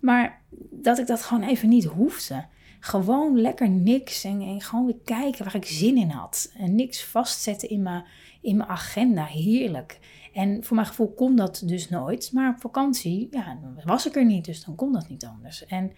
Maar 0.00 0.42
dat 0.70 0.98
ik 0.98 1.06
dat 1.06 1.22
gewoon 1.22 1.42
even 1.42 1.68
niet 1.68 1.84
hoefde. 1.84 2.46
Gewoon 2.80 3.40
lekker 3.40 3.68
niks 3.68 4.24
en, 4.24 4.60
gewoon 4.60 4.86
weer 4.86 5.00
kijken 5.04 5.44
waar 5.44 5.54
ik 5.54 5.64
zin 5.64 5.96
in 5.96 6.08
had. 6.08 6.52
En 6.58 6.74
niks 6.74 7.04
vastzetten 7.04 7.68
in 7.68 7.82
mijn, 7.82 8.04
in 8.40 8.56
mijn 8.56 8.68
agenda. 8.68 9.24
Heerlijk. 9.24 9.98
En 10.32 10.64
voor 10.64 10.76
mijn 10.76 10.88
gevoel 10.88 11.12
kon 11.12 11.36
dat 11.36 11.62
dus 11.64 11.88
nooit. 11.88 12.32
Maar 12.32 12.54
op 12.54 12.60
vakantie, 12.60 13.28
ja, 13.30 13.58
was 13.84 14.06
ik 14.06 14.16
er 14.16 14.24
niet, 14.24 14.44
dus 14.44 14.64
dan 14.64 14.74
kon 14.74 14.92
dat 14.92 15.08
niet 15.08 15.24
anders. 15.24 15.66
En 15.66 15.92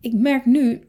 ik 0.00 0.12
merk 0.12 0.46
nu, 0.46 0.88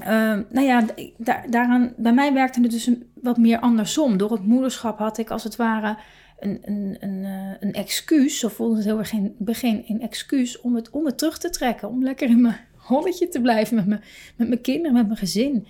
uh, 0.00 0.06
nou 0.50 0.66
ja, 0.66 0.84
daar, 1.16 1.46
daaraan, 1.50 1.92
bij 1.96 2.12
mij 2.12 2.32
werkte 2.32 2.60
het 2.60 2.70
dus 2.70 2.90
wat 3.14 3.36
meer 3.36 3.58
andersom. 3.58 4.16
Door 4.16 4.32
het 4.32 4.46
moederschap 4.46 4.98
had 4.98 5.18
ik 5.18 5.30
als 5.30 5.44
het 5.44 5.56
ware 5.56 5.98
een, 6.38 6.58
een, 6.64 6.96
een, 7.00 7.24
eh, 7.24 7.54
een 7.60 7.72
excuus, 7.72 8.38
zo 8.38 8.48
voelde 8.48 8.76
het 8.76 8.84
heel 8.84 8.98
erg 8.98 9.10
het 9.10 9.38
begin, 9.38 9.84
een 9.88 10.00
excuus 10.00 10.60
om 10.60 10.74
het, 10.74 10.90
om 10.90 11.06
het 11.06 11.18
terug 11.18 11.38
te 11.38 11.50
trekken. 11.50 11.88
Om 11.88 12.02
lekker 12.02 12.28
in 12.28 12.40
mijn 12.40 12.56
holletje 12.76 13.28
te 13.28 13.40
blijven 13.40 13.76
met, 13.76 13.86
me, 13.86 13.98
met 14.36 14.48
mijn 14.48 14.60
kinderen, 14.60 14.96
met 14.96 15.06
mijn 15.06 15.18
gezin. 15.18 15.66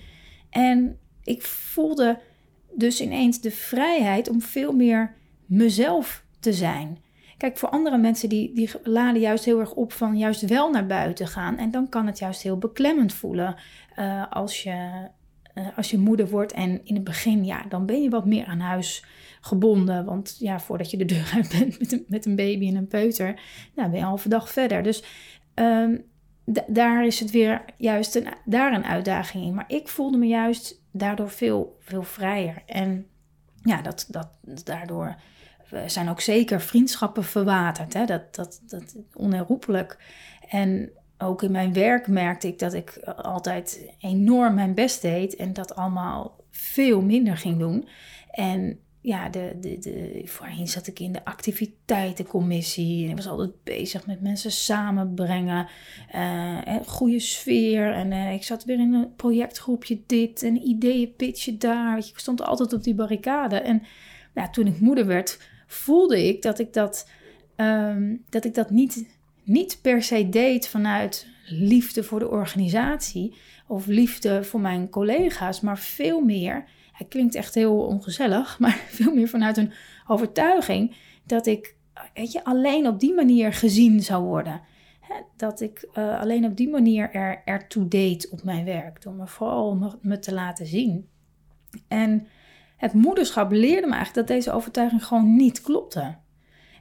En 0.50 0.98
ik 1.24 1.42
voelde 1.42 2.18
dus 2.72 3.00
ineens 3.00 3.40
de 3.40 3.50
vrijheid 3.50 4.28
om 4.28 4.40
veel 4.40 4.72
meer 4.72 5.14
mezelf 5.46 6.24
te 6.40 6.52
zijn. 6.52 6.98
Kijk, 7.38 7.58
voor 7.58 7.68
andere 7.68 7.98
mensen 7.98 8.28
die, 8.28 8.54
die 8.54 8.70
laden 8.82 9.20
juist 9.20 9.44
heel 9.44 9.60
erg 9.60 9.72
op 9.72 9.92
van 9.92 10.16
juist 10.16 10.46
wel 10.46 10.70
naar 10.70 10.86
buiten 10.86 11.26
gaan. 11.26 11.58
En 11.58 11.70
dan 11.70 11.88
kan 11.88 12.06
het 12.06 12.18
juist 12.18 12.42
heel 12.42 12.58
beklemmend 12.58 13.12
voelen 13.12 13.56
uh, 13.98 14.24
als, 14.30 14.62
je, 14.62 15.08
uh, 15.54 15.66
als 15.76 15.90
je 15.90 15.98
moeder 15.98 16.28
wordt. 16.28 16.52
En 16.52 16.80
in 16.84 16.94
het 16.94 17.04
begin, 17.04 17.44
ja, 17.44 17.64
dan 17.68 17.86
ben 17.86 18.02
je 18.02 18.10
wat 18.10 18.26
meer 18.26 18.44
aan 18.44 18.60
huis 18.60 19.04
gebonden. 19.40 20.04
Want 20.04 20.36
ja, 20.38 20.60
voordat 20.60 20.90
je 20.90 20.96
de 20.96 21.04
deur 21.04 21.30
uit 21.34 21.48
bent 21.58 21.78
met 21.78 21.92
een, 21.92 22.04
met 22.08 22.26
een 22.26 22.36
baby 22.36 22.68
en 22.68 22.74
een 22.74 22.88
peuter, 22.88 23.40
nou, 23.74 23.88
ben 23.88 23.98
je 23.98 24.04
al 24.04 24.08
halve 24.08 24.28
dag 24.28 24.50
verder. 24.50 24.82
Dus 24.82 25.04
um, 25.54 26.04
daar 26.66 27.06
is 27.06 27.20
het 27.20 27.30
weer 27.30 27.64
juist 27.76 28.14
een, 28.14 28.26
daar 28.44 28.72
een 28.72 28.84
uitdaging 28.84 29.44
in. 29.44 29.54
Maar 29.54 29.64
ik 29.68 29.88
voelde 29.88 30.18
me 30.18 30.26
juist 30.26 30.82
daardoor 30.92 31.30
veel, 31.30 31.76
veel 31.80 32.02
vrijer. 32.02 32.62
En 32.66 33.06
ja, 33.62 33.82
dat, 33.82 34.06
dat, 34.10 34.28
daardoor 34.64 35.16
zijn 35.86 36.08
ook 36.08 36.20
zeker 36.20 36.60
vriendschappen 36.60 37.24
verwaterd. 37.24 37.94
Hè? 37.94 38.04
Dat, 38.04 38.34
dat, 38.34 38.60
dat 38.66 38.96
onherroepelijk. 39.14 39.98
En 40.48 40.90
ook 41.18 41.42
in 41.42 41.50
mijn 41.50 41.72
werk 41.72 42.06
merkte 42.06 42.48
ik 42.48 42.58
dat 42.58 42.74
ik 42.74 42.96
altijd 43.16 43.90
enorm 43.98 44.54
mijn 44.54 44.74
best 44.74 45.02
deed 45.02 45.36
en 45.36 45.52
dat 45.52 45.74
allemaal 45.74 46.36
veel 46.50 47.02
minder 47.02 47.36
ging 47.36 47.58
doen. 47.58 47.88
En 48.30 48.80
ja, 49.00 49.28
de, 49.28 49.56
de, 49.60 49.78
de, 49.78 50.22
voorheen 50.24 50.68
zat 50.68 50.86
ik 50.86 51.00
in 51.00 51.12
de 51.12 51.24
activiteitencommissie. 51.24 53.04
En 53.04 53.10
ik 53.10 53.16
was 53.16 53.26
altijd 53.28 53.64
bezig 53.64 54.06
met 54.06 54.20
mensen 54.20 54.52
samenbrengen. 54.52 55.68
Uh, 56.14 56.58
goede 56.86 57.18
sfeer. 57.18 57.92
En 57.92 58.12
uh, 58.12 58.32
ik 58.32 58.44
zat 58.44 58.64
weer 58.64 58.78
in 58.78 58.94
een 58.94 59.14
projectgroepje 59.16 60.00
dit 60.06 60.42
en 60.42 60.56
ideeën 60.56 61.14
daar. 61.58 61.98
Ik 61.98 62.18
stond 62.18 62.42
altijd 62.42 62.72
op 62.72 62.82
die 62.82 62.94
barricade. 62.94 63.60
En 63.60 63.82
ja, 64.34 64.50
toen 64.50 64.66
ik 64.66 64.80
moeder 64.80 65.06
werd, 65.06 65.38
voelde 65.68 66.28
ik 66.28 66.42
dat 66.42 66.58
ik 66.58 66.72
dat, 66.72 67.08
um, 67.56 68.24
dat, 68.28 68.44
ik 68.44 68.54
dat 68.54 68.70
niet, 68.70 69.08
niet 69.42 69.78
per 69.82 70.02
se 70.02 70.28
deed 70.28 70.68
vanuit 70.68 71.26
liefde 71.46 72.04
voor 72.04 72.18
de 72.18 72.30
organisatie 72.30 73.34
of 73.66 73.86
liefde 73.86 74.44
voor 74.44 74.60
mijn 74.60 74.88
collega's, 74.88 75.60
maar 75.60 75.78
veel 75.78 76.20
meer. 76.20 76.64
Het 76.92 77.08
klinkt 77.08 77.34
echt 77.34 77.54
heel 77.54 77.80
ongezellig, 77.80 78.58
maar 78.60 78.84
veel 78.88 79.14
meer 79.14 79.28
vanuit 79.28 79.56
een 79.56 79.72
overtuiging 80.06 80.96
dat 81.24 81.46
ik 81.46 81.76
weet 82.14 82.32
je, 82.32 82.44
alleen 82.44 82.86
op 82.86 83.00
die 83.00 83.14
manier 83.14 83.52
gezien 83.52 84.02
zou 84.02 84.24
worden. 84.24 84.60
Dat 85.36 85.60
ik 85.60 85.88
uh, 85.94 86.20
alleen 86.20 86.44
op 86.44 86.56
die 86.56 86.68
manier 86.68 87.10
er, 87.10 87.42
ertoe 87.44 87.88
deed 87.88 88.28
op 88.28 88.42
mijn 88.42 88.64
werk, 88.64 89.02
door 89.02 89.12
me 89.12 89.26
vooral 89.26 89.76
me, 89.76 89.90
me 90.00 90.18
te 90.18 90.34
laten 90.34 90.66
zien. 90.66 91.08
En 91.88 92.26
het 92.78 92.92
moederschap 92.92 93.50
leerde 93.50 93.86
me 93.86 93.94
eigenlijk 93.94 94.26
dat 94.26 94.36
deze 94.36 94.52
overtuiging 94.52 95.04
gewoon 95.04 95.36
niet 95.36 95.60
klopte. 95.60 96.16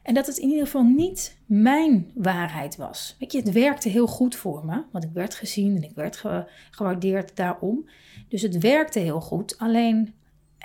En 0.03 0.13
dat 0.13 0.27
het 0.27 0.37
in 0.37 0.49
ieder 0.49 0.65
geval 0.65 0.83
niet 0.83 1.37
mijn 1.45 2.11
waarheid 2.15 2.75
was. 2.75 3.15
Weet 3.19 3.31
je, 3.31 3.39
het 3.39 3.51
werkte 3.51 3.89
heel 3.89 4.07
goed 4.07 4.35
voor 4.35 4.65
me, 4.65 4.83
want 4.91 5.03
ik 5.03 5.09
werd 5.13 5.35
gezien 5.35 5.75
en 5.75 5.83
ik 5.83 5.95
werd 5.95 6.23
gewaardeerd 6.71 7.35
daarom. 7.35 7.89
Dus 8.27 8.41
het 8.41 8.57
werkte 8.57 8.99
heel 8.99 9.21
goed, 9.21 9.57
alleen 9.57 10.13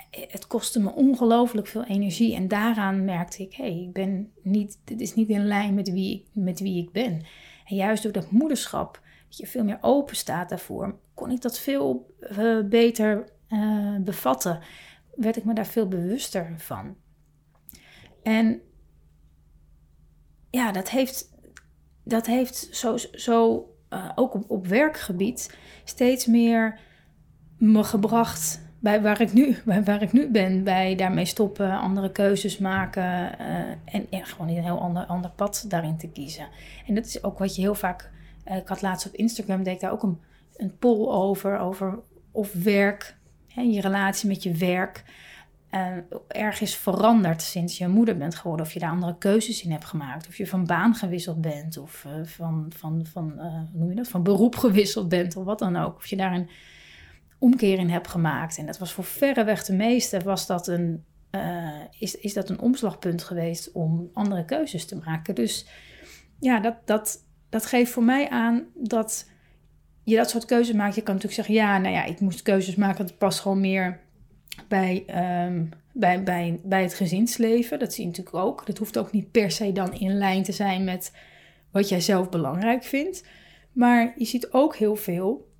het 0.09 0.47
kostte 0.47 0.79
me 0.79 0.93
ongelooflijk 0.93 1.67
veel 1.67 1.83
energie. 1.83 2.35
En 2.35 2.47
daaraan 2.47 3.05
merkte 3.05 3.43
ik, 3.43 3.53
hé, 3.53 3.63
hey, 3.63 3.81
ik 3.81 3.93
ben 3.93 4.31
niet, 4.41 4.79
dit 4.83 5.01
is 5.01 5.15
niet 5.15 5.29
in 5.29 5.47
lijn 5.47 5.73
met 5.73 5.91
wie, 5.91 6.15
ik, 6.15 6.25
met 6.43 6.59
wie 6.59 6.83
ik 6.83 6.91
ben. 6.91 7.21
En 7.65 7.75
juist 7.75 8.03
door 8.03 8.11
dat 8.11 8.31
moederschap, 8.31 9.01
dat 9.27 9.37
je 9.37 9.47
veel 9.47 9.63
meer 9.63 9.77
open 9.81 10.15
staat 10.15 10.49
daarvoor, 10.49 10.99
kon 11.13 11.31
ik 11.31 11.41
dat 11.41 11.59
veel 11.59 12.15
uh, 12.37 12.63
beter 12.63 13.25
uh, 13.49 13.95
bevatten 13.99 14.59
werd 15.15 15.37
ik 15.37 15.43
me 15.43 15.53
daar 15.53 15.65
veel 15.65 15.87
bewuster 15.87 16.53
van. 16.57 16.95
En 18.23 18.61
ja, 20.49 20.71
dat 20.71 20.89
heeft, 20.89 21.29
dat 22.03 22.25
heeft 22.25 22.67
zo, 22.71 22.97
zo 22.97 23.67
uh, 23.89 24.11
ook 24.15 24.33
op, 24.33 24.49
op 24.49 24.67
werkgebied 24.67 25.57
steeds 25.83 26.25
meer 26.25 26.79
me 27.57 27.83
gebracht 27.83 28.61
bij 28.79 29.01
waar 29.01 29.21
ik 29.21 29.33
nu, 29.33 29.55
bij 29.65 29.83
waar 29.83 30.01
ik 30.01 30.11
nu 30.11 30.31
ben. 30.31 30.63
Bij 30.63 30.95
daarmee 30.95 31.25
stoppen, 31.25 31.79
andere 31.79 32.11
keuzes 32.11 32.57
maken 32.57 33.31
uh, 33.41 33.95
en, 34.09 34.25
gewoon 34.25 34.47
een 34.47 34.63
heel 34.63 34.79
ander, 34.79 35.05
ander 35.05 35.31
pad 35.31 35.65
daarin 35.67 35.97
te 35.97 36.09
kiezen. 36.09 36.47
En 36.87 36.95
dat 36.95 37.05
is 37.05 37.23
ook 37.23 37.39
wat 37.39 37.55
je 37.55 37.61
heel 37.61 37.75
vaak. 37.75 38.11
Uh, 38.47 38.55
ik 38.55 38.67
had 38.67 38.81
laatst 38.81 39.07
op 39.07 39.13
Instagram, 39.13 39.63
deed 39.63 39.73
ik 39.73 39.79
daar 39.79 39.91
ook 39.91 40.03
een, 40.03 40.19
een 40.55 40.77
poll 40.77 41.07
over, 41.07 41.57
over 41.57 41.99
of 42.31 42.53
werk, 42.53 43.17
hè, 43.53 43.61
je 43.61 43.81
relatie 43.81 44.29
met 44.29 44.43
je 44.43 44.51
werk 44.51 45.03
uh, 45.73 45.97
erg 46.27 46.61
is 46.61 46.75
veranderd 46.75 47.41
sinds 47.41 47.77
je 47.77 47.87
moeder 47.87 48.17
bent 48.17 48.35
geworden. 48.35 48.65
Of 48.65 48.73
je 48.73 48.79
daar 48.79 48.89
andere 48.89 49.17
keuzes 49.17 49.63
in 49.63 49.71
hebt 49.71 49.85
gemaakt. 49.85 50.27
Of 50.27 50.37
je 50.37 50.47
van 50.47 50.65
baan 50.65 50.95
gewisseld 50.95 51.41
bent. 51.41 51.77
Of 51.77 52.05
uh, 52.07 52.25
van, 52.25 52.71
van, 52.75 53.05
van, 53.05 53.31
hoe 53.71 53.79
noem 53.79 53.89
je 53.89 53.95
dat? 53.95 54.07
van 54.07 54.23
beroep 54.23 54.55
gewisseld 54.55 55.09
bent. 55.09 55.35
Of 55.35 55.45
wat 55.45 55.59
dan 55.59 55.75
ook. 55.75 55.95
Of 55.95 56.05
je 56.05 56.15
daar 56.15 56.33
een 56.33 56.49
omkeer 57.39 57.79
in 57.79 57.89
hebt 57.89 58.07
gemaakt. 58.07 58.57
En 58.57 58.65
dat 58.65 58.77
was 58.77 58.93
voor 58.93 59.03
verreweg 59.03 59.63
de 59.63 59.73
meeste. 59.73 60.19
Was 60.19 60.47
dat 60.47 60.67
een, 60.67 61.03
is, 61.99 62.15
is 62.15 62.33
dat 62.33 62.49
een 62.49 62.59
omslagpunt 62.59 63.23
geweest 63.23 63.71
om 63.71 64.09
andere 64.13 64.45
keuzes 64.45 64.85
te 64.85 64.95
maken. 65.05 65.35
Dus 65.35 65.67
ja, 66.39 66.59
dat, 66.59 66.75
dat, 66.85 67.25
dat 67.49 67.65
geeft 67.65 67.91
voor 67.91 68.03
mij 68.03 68.29
aan 68.29 68.65
dat 68.73 69.31
je 70.03 70.15
dat 70.15 70.29
soort 70.29 70.45
keuzes 70.45 70.75
maakt. 70.75 70.95
Je 70.95 71.01
kan 71.01 71.15
natuurlijk 71.15 71.47
zeggen, 71.47 71.65
ja, 71.65 71.77
nou 71.77 71.93
ja, 71.93 72.03
ik 72.03 72.19
moest 72.19 72.41
keuzes 72.41 72.75
maken. 72.75 73.05
Het 73.05 73.17
past 73.17 73.39
gewoon 73.39 73.59
meer 73.59 73.99
bij, 74.67 75.05
um, 75.45 75.69
bij, 75.93 76.23
bij, 76.23 76.59
bij 76.63 76.81
het 76.81 76.93
gezinsleven. 76.93 77.79
Dat 77.79 77.93
zie 77.93 78.03
je 78.03 78.09
natuurlijk 78.09 78.35
ook. 78.35 78.65
Dat 78.65 78.77
hoeft 78.77 78.97
ook 78.97 79.11
niet 79.11 79.31
per 79.31 79.51
se 79.51 79.71
dan 79.71 79.93
in 79.93 80.17
lijn 80.17 80.43
te 80.43 80.51
zijn 80.51 80.83
met 80.83 81.11
wat 81.71 81.89
jij 81.89 82.01
zelf 82.01 82.29
belangrijk 82.29 82.83
vindt. 82.83 83.23
Maar 83.71 84.13
je 84.17 84.25
ziet 84.25 84.51
ook 84.51 84.75
heel 84.75 84.95
veel 84.95 85.51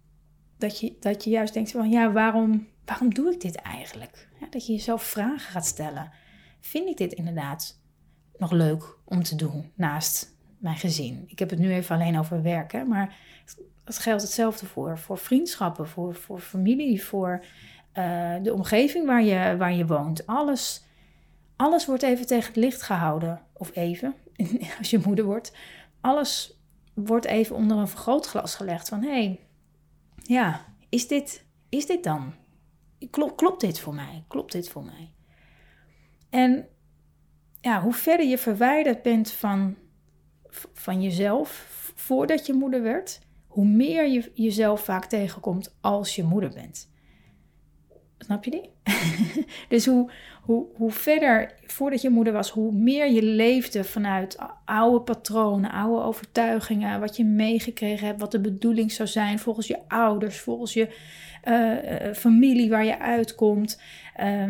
dat 0.58 0.80
je, 0.80 0.96
dat 1.00 1.24
je 1.24 1.30
juist 1.30 1.54
denkt 1.54 1.72
van 1.72 1.90
ja, 1.90 2.12
waarom, 2.12 2.68
waarom 2.86 3.14
doe 3.14 3.32
ik 3.32 3.42
dit 3.42 3.56
eigenlijk? 3.56 4.28
Ja, 4.40 4.48
dat 4.50 4.66
je 4.66 4.74
jezelf 4.74 5.04
vragen 5.04 5.52
gaat 5.52 5.66
stellen. 5.66 6.12
Vind 6.60 6.90
ik 6.90 6.98
dit 6.98 7.14
inderdaad 7.14 7.82
nog 8.38 8.52
leuk 8.52 8.98
om 9.06 9.24
te 9.24 9.36
doen 9.36 9.72
naast 9.76 10.36
mijn 10.58 10.78
gezin? 10.78 11.24
Ik 11.28 11.40
heb 11.40 11.50
het 11.50 11.60
nu 11.60 11.74
even 11.74 11.96
alleen 11.96 12.20
over 12.20 12.42
werken, 12.42 12.88
maar 12.88 13.16
dat 13.84 13.98
geldt 13.98 14.22
hetzelfde 14.22 14.66
voor. 14.66 14.98
Voor 14.98 15.18
vriendschappen, 15.18 15.88
voor, 15.88 16.16
voor 16.16 16.40
familie, 16.40 17.04
voor 17.04 17.44
uh, 17.98 18.36
de 18.42 18.54
omgeving 18.54 19.06
waar 19.06 19.24
je, 19.24 19.58
waar 19.58 19.74
je 19.74 19.86
woont. 19.86 20.28
Alles, 20.28 20.84
alles 21.56 21.86
wordt 21.86 22.04
even 22.04 22.25
tegen 22.25 22.48
het 22.48 22.56
licht 22.56 22.82
gehouden. 22.82 23.42
Of 23.54 23.75
even, 23.75 24.16
als 24.80 24.90
je 24.90 25.02
moeder 25.06 25.25
wordt. 25.25 25.54
Alles 26.02 26.62
wordt 26.94 27.25
even 27.25 27.56
onder 27.56 27.78
een 27.78 27.88
vergrootglas 27.88 28.56
gelegd. 28.56 28.90
Van 28.90 29.02
hé, 29.02 29.10
hey, 29.10 29.40
ja, 30.16 30.66
is 30.90 31.08
dit, 31.08 31.46
is 31.70 31.86
dit 31.86 32.04
dan? 32.04 32.34
Klopt, 33.10 33.36
klopt 33.36 33.62
dit 33.62 33.80
voor 33.80 33.94
mij? 33.94 34.24
Klopt 34.28 34.52
dit 34.52 34.70
voor 34.70 34.84
mij? 34.84 35.12
En 36.30 36.68
ja, 37.62 37.82
hoe 37.82 37.94
verder 37.94 38.25
je 38.25 38.38
verwijderd 38.38 39.02
bent 39.02 39.32
van, 39.32 39.75
van 40.74 41.02
jezelf 41.02 41.72
voordat 41.96 42.46
je 42.46 42.54
moeder 42.54 42.82
werd, 42.82 43.20
hoe 43.53 43.65
meer 43.65 44.07
je 44.07 44.31
jezelf 44.33 44.83
vaak 44.83 45.05
tegenkomt 45.05 45.75
als 45.81 46.15
je 46.15 46.24
moeder 46.24 46.50
bent. 46.50 46.91
Snap 48.17 48.43
je 48.43 48.51
die? 48.51 48.69
dus 49.69 49.86
hoe, 49.86 50.12
hoe, 50.41 50.65
hoe 50.75 50.91
verder, 50.91 51.53
voordat 51.65 52.01
je 52.01 52.10
moeder 52.10 52.33
was, 52.33 52.50
hoe 52.50 52.72
meer 52.72 53.12
je 53.12 53.24
leefde 53.24 53.83
vanuit 53.83 54.38
oude 54.65 55.01
patronen, 55.01 55.72
oude 55.72 56.03
overtuigingen, 56.03 57.00
wat 57.00 57.17
je 57.17 57.25
meegekregen 57.25 58.07
hebt, 58.07 58.19
wat 58.19 58.31
de 58.31 58.41
bedoeling 58.41 58.91
zou 58.91 59.07
zijn 59.10 59.39
volgens 59.39 59.67
je 59.67 59.79
ouders, 59.88 60.39
volgens 60.39 60.74
je 60.74 60.95
uh, 61.48 62.13
familie 62.13 62.69
waar 62.69 62.86
je 62.86 63.00
uitkomt. 63.00 63.81
Uh, 64.22 64.50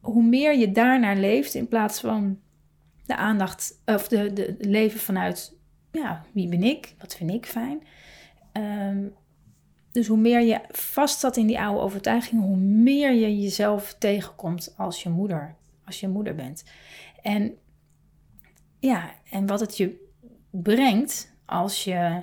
hoe 0.00 0.22
meer 0.22 0.56
je 0.56 0.72
daarnaar 0.72 1.16
leeft 1.16 1.54
in 1.54 1.68
plaats 1.68 2.00
van 2.00 2.38
de 3.06 3.16
aandacht, 3.16 3.82
of 3.84 4.08
de, 4.08 4.32
de 4.32 4.56
leven 4.58 5.00
vanuit, 5.00 5.57
ja, 5.92 6.24
wie 6.32 6.48
ben 6.48 6.62
ik? 6.62 6.94
Wat 6.98 7.14
vind 7.14 7.30
ik 7.30 7.46
fijn? 7.46 7.82
Um, 8.52 9.14
dus 9.90 10.06
hoe 10.06 10.18
meer 10.18 10.40
je 10.40 10.60
vast 10.70 11.20
zat 11.20 11.36
in 11.36 11.46
die 11.46 11.60
oude 11.60 11.80
overtuiging, 11.80 12.42
hoe 12.42 12.56
meer 12.56 13.12
je 13.12 13.40
jezelf 13.40 13.94
tegenkomt 13.98 14.74
als 14.76 15.02
je 15.02 15.08
moeder, 15.08 15.54
als 15.84 16.00
je 16.00 16.08
moeder 16.08 16.34
bent. 16.34 16.64
En 17.22 17.56
ja, 18.78 19.10
en 19.30 19.46
wat 19.46 19.60
het 19.60 19.76
je 19.76 20.06
brengt 20.50 21.32
als 21.44 21.84
je 21.84 22.22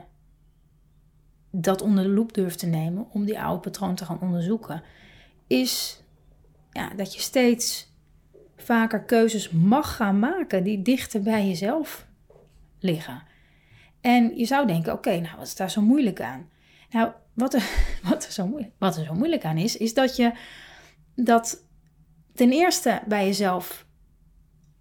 dat 1.52 1.82
onder 1.82 2.04
de 2.04 2.10
loep 2.10 2.34
durft 2.34 2.60
te 2.60 2.66
nemen 2.66 3.08
om 3.12 3.26
die 3.26 3.40
oude 3.40 3.60
patroon 3.60 3.96
te 3.96 4.06
gaan 4.06 4.22
onderzoeken, 4.22 4.84
is 5.48 6.04
ja, 6.72 6.90
dat 6.90 7.14
je 7.14 7.20
steeds 7.20 7.94
vaker 8.58 9.04
keuzes 9.04 9.50
mag 9.50 9.96
gaan 9.96 10.20
maken 10.20 10.64
die 10.64 10.82
dichter 10.82 11.22
bij 11.22 11.48
jezelf 11.48 12.08
liggen. 12.80 13.24
En 14.06 14.38
je 14.38 14.46
zou 14.46 14.68
denken: 14.68 14.94
oké, 14.94 15.20
nou 15.20 15.38
wat 15.38 15.48
is 15.48 15.56
daar 15.56 15.72
zo 15.72 15.82
moeilijk 15.82 16.22
aan? 16.22 16.50
Nou, 16.90 17.12
wat 17.34 17.54
er, 17.54 17.70
wat, 18.10 18.26
er 18.26 18.32
zo 18.32 18.48
moeilijk, 18.48 18.74
wat 18.78 18.96
zo 18.96 19.14
moeilijk 19.14 19.46
aan 19.46 19.58
is, 19.58 19.78
is 19.78 19.94
dat 19.94 20.16
je 20.16 20.32
dat 21.16 21.64
ten 22.34 22.52
eerste 22.52 23.02
bij 23.08 23.26
jezelf, 23.26 23.86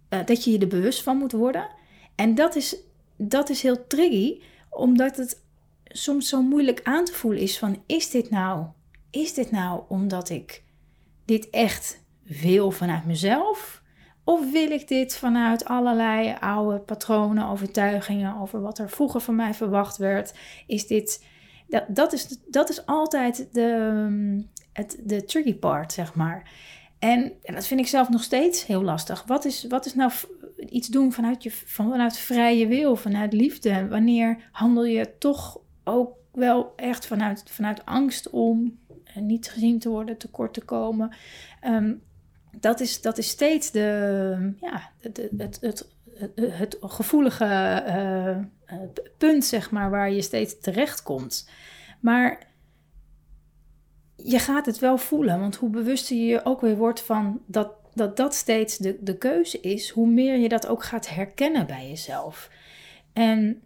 uh, 0.09 0.25
dat 0.25 0.43
je 0.43 0.51
je 0.51 0.59
er 0.59 0.67
bewust 0.67 1.03
van 1.03 1.17
moet 1.17 1.31
worden. 1.31 1.67
En 2.15 2.35
dat 2.35 2.55
is, 2.55 2.75
dat 3.15 3.49
is 3.49 3.61
heel 3.61 3.87
tricky, 3.87 4.41
omdat 4.69 5.17
het 5.17 5.43
soms 5.83 6.29
zo 6.29 6.41
moeilijk 6.41 6.79
aan 6.83 7.05
te 7.05 7.13
voelen 7.13 7.41
is 7.41 7.57
van, 7.57 7.83
is 7.85 8.09
dit 8.09 8.29
nou, 8.29 8.65
is 9.11 9.33
dit 9.33 9.51
nou 9.51 9.83
omdat 9.87 10.29
ik 10.29 10.63
dit 11.25 11.49
echt 11.49 12.03
wil 12.23 12.71
vanuit 12.71 13.05
mezelf? 13.05 13.74
Of 14.25 14.51
wil 14.51 14.71
ik 14.71 14.87
dit 14.87 15.15
vanuit 15.15 15.65
allerlei 15.65 16.35
oude 16.39 16.79
patronen, 16.79 17.47
overtuigingen 17.47 18.37
over 18.37 18.61
wat 18.61 18.77
er 18.77 18.89
vroeger 18.89 19.21
van 19.21 19.35
mij 19.35 19.53
verwacht 19.53 19.97
werd? 19.97 20.33
Is 20.67 20.87
dit 20.87 21.25
dat, 21.67 21.83
dat, 21.87 22.13
is, 22.13 22.27
dat 22.47 22.69
is 22.69 22.85
altijd 22.85 23.47
de, 23.51 24.45
het, 24.73 25.01
de 25.03 25.25
tricky 25.25 25.55
part, 25.55 25.93
zeg 25.93 26.15
maar. 26.15 26.49
En, 26.99 27.31
en, 27.43 27.53
dat 27.53 27.67
vind 27.67 27.79
ik 27.79 27.87
zelf 27.87 28.09
nog 28.09 28.23
steeds 28.23 28.65
heel 28.65 28.81
lastig. 28.81 29.23
Wat 29.23 29.45
is, 29.45 29.65
wat 29.67 29.85
is 29.85 29.93
nou 29.93 30.11
iets 30.69 30.87
doen 30.87 31.11
vanuit, 31.11 31.43
je, 31.43 31.51
vanuit 31.51 32.17
vrije 32.17 32.67
wil, 32.67 32.95
vanuit 32.95 33.33
liefde? 33.33 33.87
Wanneer 33.87 34.49
handel 34.51 34.85
je 34.85 35.17
toch 35.17 35.59
ook 35.83 36.13
wel 36.31 36.73
echt 36.75 37.05
vanuit, 37.05 37.43
vanuit 37.47 37.85
angst 37.85 38.29
om 38.29 38.79
niet 39.13 39.49
gezien 39.49 39.79
te 39.79 39.89
worden, 39.89 40.17
tekort 40.17 40.53
te 40.53 40.65
komen? 40.65 41.15
Um, 41.67 42.01
dat, 42.59 42.79
is, 42.79 43.01
dat 43.01 43.17
is 43.17 43.29
steeds 43.29 43.71
de, 43.71 44.53
ja, 44.61 44.91
het, 45.01 45.29
het, 45.37 45.57
het, 45.61 45.87
het, 46.35 46.77
gevoelige 46.81 47.83
uh, 47.87 48.79
punt, 49.17 49.45
zeg 49.45 49.71
maar, 49.71 49.89
waar 49.89 50.11
je 50.11 50.21
steeds 50.21 50.59
terecht 50.59 51.03
komt. 51.03 51.49
Maar 51.99 52.47
je 54.15 54.39
gaat 54.39 54.65
het 54.65 54.79
wel 54.79 54.97
voelen, 54.97 55.39
want 55.39 55.55
hoe 55.55 55.69
bewuster 55.69 56.15
je 56.15 56.25
je 56.25 56.45
ook 56.45 56.61
weer 56.61 56.77
wordt 56.77 57.01
van 57.01 57.41
dat 57.45 57.71
dat, 57.95 58.17
dat 58.17 58.33
steeds 58.33 58.77
de, 58.77 58.97
de 59.01 59.17
keuze 59.17 59.59
is, 59.59 59.89
hoe 59.89 60.07
meer 60.07 60.37
je 60.37 60.49
dat 60.49 60.67
ook 60.67 60.83
gaat 60.83 61.09
herkennen 61.09 61.67
bij 61.67 61.87
jezelf. 61.87 62.49
En 63.13 63.61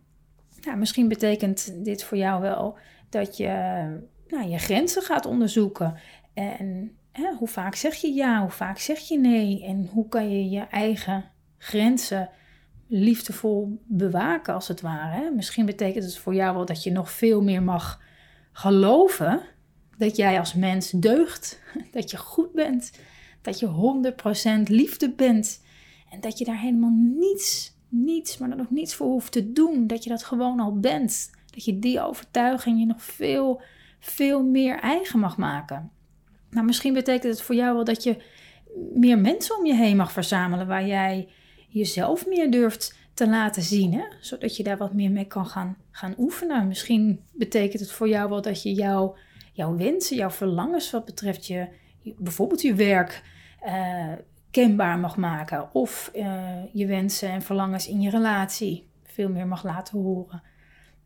ja, 0.62 0.76
misschien 0.76 1.08
betekent 1.08 1.86
dit 1.86 2.04
voor 2.04 2.18
jou 2.18 2.42
wel 2.42 2.78
dat 3.10 3.38
je 3.38 3.48
nou, 4.28 4.50
je 4.50 4.58
grenzen 4.58 5.02
gaat 5.02 5.26
onderzoeken. 5.26 5.98
En 6.34 6.98
hè, 7.12 7.34
hoe 7.38 7.48
vaak 7.48 7.76
zeg 7.76 7.96
je 7.96 8.14
ja, 8.14 8.42
hoe 8.42 8.50
vaak 8.50 8.78
zeg 8.78 9.00
je 9.00 9.20
nee? 9.20 9.64
En 9.66 9.90
hoe 9.92 10.08
kan 10.08 10.30
je 10.32 10.50
je 10.50 10.62
eigen 10.62 11.32
grenzen 11.58 12.30
liefdevol 12.88 13.82
bewaken, 13.86 14.54
als 14.54 14.68
het 14.68 14.82
ware. 14.82 15.24
Hè? 15.24 15.30
Misschien 15.30 15.66
betekent 15.66 16.04
het 16.04 16.18
voor 16.18 16.36
jou 16.36 16.56
wel 16.56 16.66
dat 16.66 16.84
je 16.84 16.92
nog 16.92 17.12
veel 17.12 17.42
meer 17.42 17.64
mag 17.64 18.02
geloven 18.52 19.42
dat 19.98 20.16
jij 20.16 20.40
als 20.40 20.54
mens 20.54 20.92
deugt, 20.92 21.62
dat 21.92 22.12
je 22.12 22.18
goed 22.18 22.52
bent, 22.54 22.92
dat 23.42 23.60
je 23.60 24.12
100% 24.60 24.64
liefde 24.64 25.12
bent 25.12 25.64
en 26.12 26.20
dat 26.22 26.38
je 26.38 26.46
daar 26.46 26.60
helemaal 26.60 26.94
niets, 27.18 27.78
niets, 27.90 28.38
maar 28.38 28.50
dan 28.50 28.62
ook 28.62 28.72
niets 28.72 28.96
voor 28.96 29.08
hoeft 29.08 29.32
te 29.32 29.52
doen, 29.52 29.88
dat 29.88 30.04
je 30.04 30.10
dat 30.10 30.24
gewoon 30.24 30.60
al 30.60 30.80
bent. 30.80 31.32
Dat 31.46 31.66
je 31.66 31.80
die 31.80 32.02
overtuiging 32.02 32.80
je 32.80 32.86
nog 32.86 33.04
veel, 33.04 33.62
veel 34.00 34.44
meer 34.44 34.80
eigen 34.80 35.20
mag 35.20 35.38
maken. 35.38 35.92
Nou, 36.50 36.66
misschien 36.66 36.94
betekent 36.94 37.34
het 37.34 37.42
voor 37.42 37.56
jou 37.56 37.76
wel 37.76 37.84
dat 37.84 38.04
je 38.04 38.18
meer 38.94 39.20
mensen 39.20 39.58
om 39.58 39.66
je 39.66 39.76
heen 39.76 39.98
mag 39.98 40.12
verzamelen 40.12 40.68
waar 40.68 40.88
jij 40.88 41.30
jezelf 41.68 42.28
meer 42.28 42.52
durft 42.52 42.98
te 43.14 43.30
laten 43.30 43.62
zien. 43.62 43.94
Hè? 43.94 44.04
Zodat 44.20 44.58
je 44.58 44.64
daar 44.64 44.78
wat 44.78 44.94
meer 44.94 45.12
mee 45.12 45.26
kan 45.26 45.46
gaan, 45.46 45.78
gaan 45.92 46.16
oefenen. 46.18 46.68
Misschien 46.68 47.20
betekent 47.34 47.82
het 47.82 47.92
voor 47.92 48.10
jou 48.10 48.30
wel 48.30 48.42
dat 48.42 48.64
je 48.64 48.74
jouw, 48.74 49.16
jouw 49.54 49.76
wensen, 49.76 50.18
jouw 50.18 50.30
verlangens 50.30 50.92
wat 50.92 51.06
betreft 51.06 51.48
je, 51.48 51.68
bijvoorbeeld 52.18 52.62
je 52.62 52.74
werk, 52.74 53.24
uh, 53.66 54.14
kenbaar 54.52 55.00
mag 55.00 55.18
maken. 55.18 55.74
Of 55.74 56.12
uh, 56.16 56.54
je 56.74 56.86
wensen 56.86 57.30
en 57.30 57.42
verlangens 57.42 57.88
in 57.88 58.02
je 58.02 58.10
relatie 58.10 58.88
veel 59.04 59.30
meer 59.30 59.48
mag 59.48 59.64
laten 59.64 60.00
horen. 60.00 60.44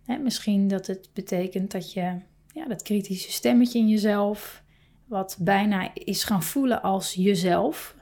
Hè, 0.06 0.17
misschien 0.17 0.67
dat 0.67 0.88
het 0.88 1.10
betekent 1.13 1.71
dat 1.71 1.93
je 1.93 2.19
ja, 2.53 2.67
dat 2.67 2.82
kritische 2.82 3.32
stemmetje 3.32 3.79
in 3.79 3.88
jezelf, 3.88 4.62
wat 5.05 5.37
bijna 5.39 5.91
is 5.93 6.23
gaan 6.23 6.43
voelen 6.43 6.81
als 6.81 7.13
jezelf, 7.13 7.95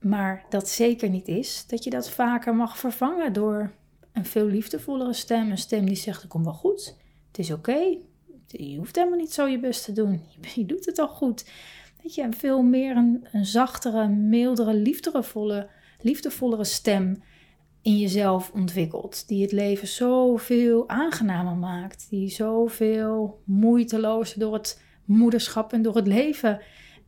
maar 0.00 0.44
dat 0.48 0.68
zeker 0.68 1.08
niet 1.08 1.28
is, 1.28 1.66
dat 1.66 1.84
je 1.84 1.90
dat 1.90 2.10
vaker 2.10 2.54
mag 2.54 2.78
vervangen 2.78 3.32
door 3.32 3.72
een 4.12 4.24
veel 4.24 4.46
liefdevollere 4.46 5.12
stem. 5.12 5.50
Een 5.50 5.58
stem 5.58 5.86
die 5.86 5.96
zegt: 5.96 6.20
Het 6.20 6.30
komt 6.30 6.44
wel 6.44 6.54
goed, 6.54 6.96
het 7.28 7.38
is 7.38 7.52
oké, 7.52 7.96
je 8.46 8.76
hoeft 8.76 8.96
helemaal 8.96 9.18
niet 9.18 9.32
zo 9.32 9.46
je 9.46 9.58
best 9.58 9.84
te 9.84 9.92
doen, 9.92 10.22
je 10.54 10.66
doet 10.66 10.86
het 10.86 10.98
al 10.98 11.08
goed. 11.08 11.50
Dat 12.02 12.14
je 12.14 12.26
veel 12.30 12.62
meer 12.62 12.96
een, 12.96 13.26
een 13.32 13.46
zachtere, 13.46 14.08
mildere, 14.08 14.74
liefdevolle, 14.74 15.68
liefdevollere 16.00 16.64
stem 16.64 17.22
in 17.82 17.98
jezelf 17.98 18.50
ontwikkelt. 18.54 19.28
Die 19.28 19.42
het 19.42 19.52
leven 19.52 19.88
zoveel 19.88 20.88
aangenamer 20.88 21.56
maakt. 21.56 22.06
Die 22.10 22.28
zoveel 22.28 23.42
moeitelozer 23.44 24.38
door 24.38 24.54
het 24.54 24.82
moederschap 25.06 25.72
en 25.72 25.82
door 25.82 25.96
het 25.96 26.06
leven 26.06 26.60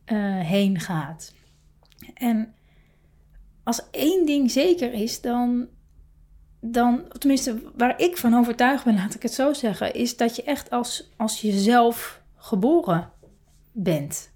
uh, 0.05 0.39
heen 0.39 0.79
gaat. 0.79 1.33
En 2.13 2.53
als 3.63 3.89
één 3.91 4.25
ding 4.25 4.51
zeker 4.51 4.93
is, 4.93 5.21
dan, 5.21 5.67
dan, 6.59 7.03
tenminste 7.17 7.71
waar 7.75 7.99
ik 7.99 8.17
van 8.17 8.33
overtuigd 8.33 8.83
ben, 8.83 8.95
laat 9.01 9.15
ik 9.15 9.21
het 9.21 9.33
zo 9.33 9.53
zeggen, 9.53 9.93
is 9.93 10.17
dat 10.17 10.35
je 10.35 10.43
echt 10.43 10.69
als, 10.69 11.11
als 11.17 11.41
jezelf 11.41 12.21
geboren 12.35 13.11
bent. 13.71 14.31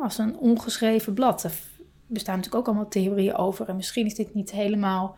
als 0.00 0.18
een 0.18 0.36
ongeschreven 0.36 1.14
blad. 1.14 1.44
Er 1.44 1.52
bestaan 2.06 2.36
natuurlijk 2.36 2.62
ook 2.62 2.74
allemaal 2.74 2.90
theorieën 2.90 3.34
over. 3.34 3.68
En 3.68 3.76
misschien 3.76 4.06
is 4.06 4.14
dit 4.14 4.34
niet 4.34 4.50
helemaal 4.50 5.16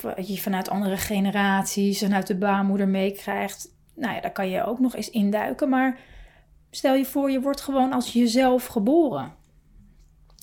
wat 0.00 0.28
je 0.28 0.40
vanuit 0.40 0.68
andere 0.68 0.96
generaties 0.96 2.02
en 2.02 2.14
uit 2.14 2.26
de 2.26 2.36
baarmoeder 2.36 2.88
meekrijgt. 2.88 3.74
Nou 3.94 4.14
ja, 4.14 4.20
daar 4.20 4.32
kan 4.32 4.48
je 4.48 4.64
ook 4.64 4.78
nog 4.78 4.96
eens 4.96 5.10
induiken. 5.10 5.68
Maar 5.68 5.98
stel 6.76 6.94
je 6.94 7.04
voor, 7.04 7.30
je 7.30 7.40
wordt 7.40 7.60
gewoon 7.60 7.92
als 7.92 8.12
jezelf 8.12 8.66
geboren. 8.66 9.34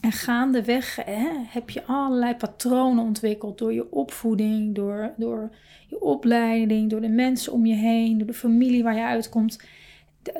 En 0.01 0.11
gaandeweg 0.11 0.95
hè, 0.95 1.29
heb 1.47 1.69
je 1.69 1.85
allerlei 1.85 2.35
patronen 2.35 3.03
ontwikkeld 3.03 3.57
door 3.57 3.73
je 3.73 3.91
opvoeding, 3.91 4.75
door, 4.75 5.13
door 5.17 5.55
je 5.87 6.01
opleiding, 6.01 6.89
door 6.89 7.01
de 7.01 7.09
mensen 7.09 7.53
om 7.53 7.65
je 7.65 7.75
heen, 7.75 8.17
door 8.17 8.27
de 8.27 8.33
familie 8.33 8.83
waar 8.83 8.95
je 8.95 9.03
uitkomt. 9.03 9.59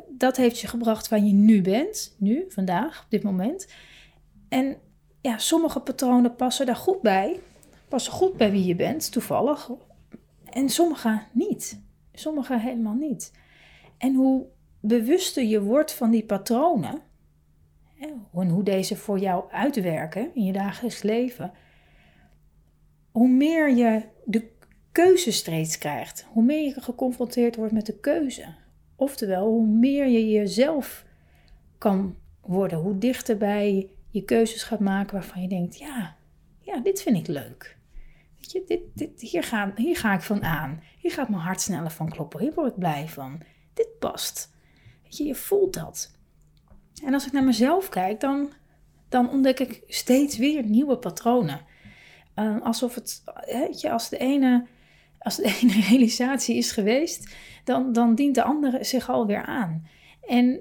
Dat 0.10 0.38
heeft 0.38 0.60
je 0.60 0.68
gebracht 0.68 1.10
waar 1.10 1.24
je 1.24 1.34
nu 1.34 1.62
bent, 1.62 2.16
nu, 2.18 2.46
vandaag, 2.50 3.04
op 3.04 3.10
dit 3.10 3.24
moment. 3.24 3.74
En 4.50 4.78
ja, 5.22 5.38
sommige 5.38 5.80
patronen 5.80 6.36
passen 6.36 6.66
daar 6.66 6.76
goed 6.76 7.02
bij, 7.02 7.40
passen 7.88 8.14
goed 8.14 8.38
bij 8.38 8.52
wie 8.52 8.66
je 8.66 8.76
bent, 8.76 9.12
toevallig. 9.12 9.70
En 10.50 10.70
sommige 10.70 11.22
niet. 11.32 11.82
Sommige 12.14 12.60
helemaal 12.60 12.96
niet. 12.96 13.32
En 13.98 14.16
hoe 14.16 14.46
bewuster 14.86 15.44
je 15.44 15.62
wordt 15.62 15.94
van 15.94 16.12
die 16.12 16.26
patronen, 16.26 17.02
en 18.34 18.50
hoe 18.50 18.64
deze 18.64 18.96
voor 18.96 19.20
jou 19.20 19.52
uitwerken 19.52 20.36
in 20.36 20.44
je 20.44 20.54
dagelijks 20.54 21.02
leven, 21.02 21.52
hoe 23.12 23.28
meer 23.28 23.70
je 23.70 24.04
de 24.26 24.52
keuze 24.92 25.32
steeds 25.32 25.78
krijgt, 25.78 26.26
hoe 26.32 26.44
meer 26.44 26.62
je 26.62 26.82
geconfronteerd 26.82 27.56
wordt 27.56 27.74
met 27.74 27.86
de 27.86 28.00
keuze. 28.00 28.56
Oftewel, 28.96 29.48
hoe 29.48 29.68
meer 29.68 30.08
je 30.08 30.30
jezelf 30.30 31.06
kan 31.78 32.16
worden, 32.42 32.80
hoe 32.80 32.98
dichterbij 32.98 33.90
je 34.10 34.24
keuzes 34.24 34.64
gaat 34.64 34.80
maken 34.80 35.14
waarvan 35.14 35.42
je 35.42 35.48
denkt: 35.48 35.78
ja, 35.78 36.16
ja 36.60 36.80
dit 36.80 37.02
vind 37.02 37.18
ik 37.18 37.28
leuk. 37.28 37.78
Weet 38.36 38.52
je, 38.52 38.64
dit, 38.68 38.82
dit, 38.94 39.22
hier, 39.22 39.44
ga, 39.44 39.74
hier 39.76 39.98
ga 39.98 40.14
ik 40.14 40.22
van 40.22 40.44
aan. 40.44 40.82
Hier 40.98 41.12
gaat 41.12 41.30
mijn 41.30 41.42
hart 41.42 41.62
sneller 41.62 41.92
van 41.92 42.10
kloppen. 42.10 42.40
Hier 42.40 42.54
word 42.54 42.72
ik 42.72 42.80
blij 42.80 43.08
van. 43.08 43.42
Dit 43.74 44.00
past. 44.00 44.53
Je, 45.18 45.36
voelt 45.36 45.74
dat. 45.74 46.12
En 47.06 47.14
als 47.14 47.26
ik 47.26 47.32
naar 47.32 47.44
mezelf 47.44 47.90
kijk, 47.90 48.20
dan, 48.20 48.52
dan 49.10 49.30
ontdek 49.30 49.60
ik 49.60 49.84
steeds 49.88 50.38
weer 50.38 50.64
nieuwe 50.64 50.98
patronen. 50.98 51.62
Uh, 52.36 52.62
alsof 52.62 52.96
het, 52.96 53.24
weet 53.46 53.82
je, 53.82 53.92
als 53.92 54.10
de 54.10 54.18
ene, 54.18 54.66
als 55.20 55.36
de 55.36 55.44
ene 55.62 55.74
realisatie 55.90 56.56
is 56.56 56.72
geweest, 56.72 57.36
dan, 57.64 57.94
dan 57.94 58.16
dient 58.16 58.36
de 58.36 58.44
andere 58.44 58.84
zich 58.84 59.10
alweer 59.10 59.46
aan. 59.46 59.88
En 60.28 60.60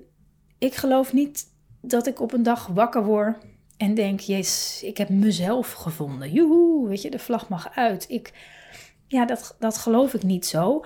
ik 0.58 0.74
geloof 0.74 1.12
niet 1.12 1.44
dat 1.80 2.06
ik 2.06 2.20
op 2.20 2.32
een 2.32 2.42
dag 2.42 2.66
wakker 2.66 3.04
word 3.04 3.36
en 3.76 3.94
denk, 3.94 4.20
jezus, 4.20 4.82
ik 4.82 4.96
heb 4.96 5.08
mezelf 5.08 5.72
gevonden. 5.72 6.32
Joehoe, 6.32 6.88
weet 6.88 7.02
je, 7.02 7.10
de 7.10 7.18
vlag 7.18 7.48
mag 7.48 7.76
uit. 7.76 8.04
Ik, 8.08 8.32
ja, 9.06 9.24
dat, 9.24 9.56
dat 9.58 9.78
geloof 9.78 10.14
ik 10.14 10.22
niet 10.22 10.46
zo. 10.46 10.84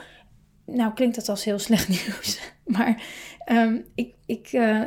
Nou 0.66 0.92
klinkt 0.92 1.14
dat 1.14 1.29
als 1.29 1.44
heel 1.44 1.59
slecht 1.59 1.88
nieuws, 2.07 2.52
maar 2.64 3.02
um, 3.50 3.85
ik, 3.94 4.14
ik, 4.26 4.52
uh, 4.52 4.83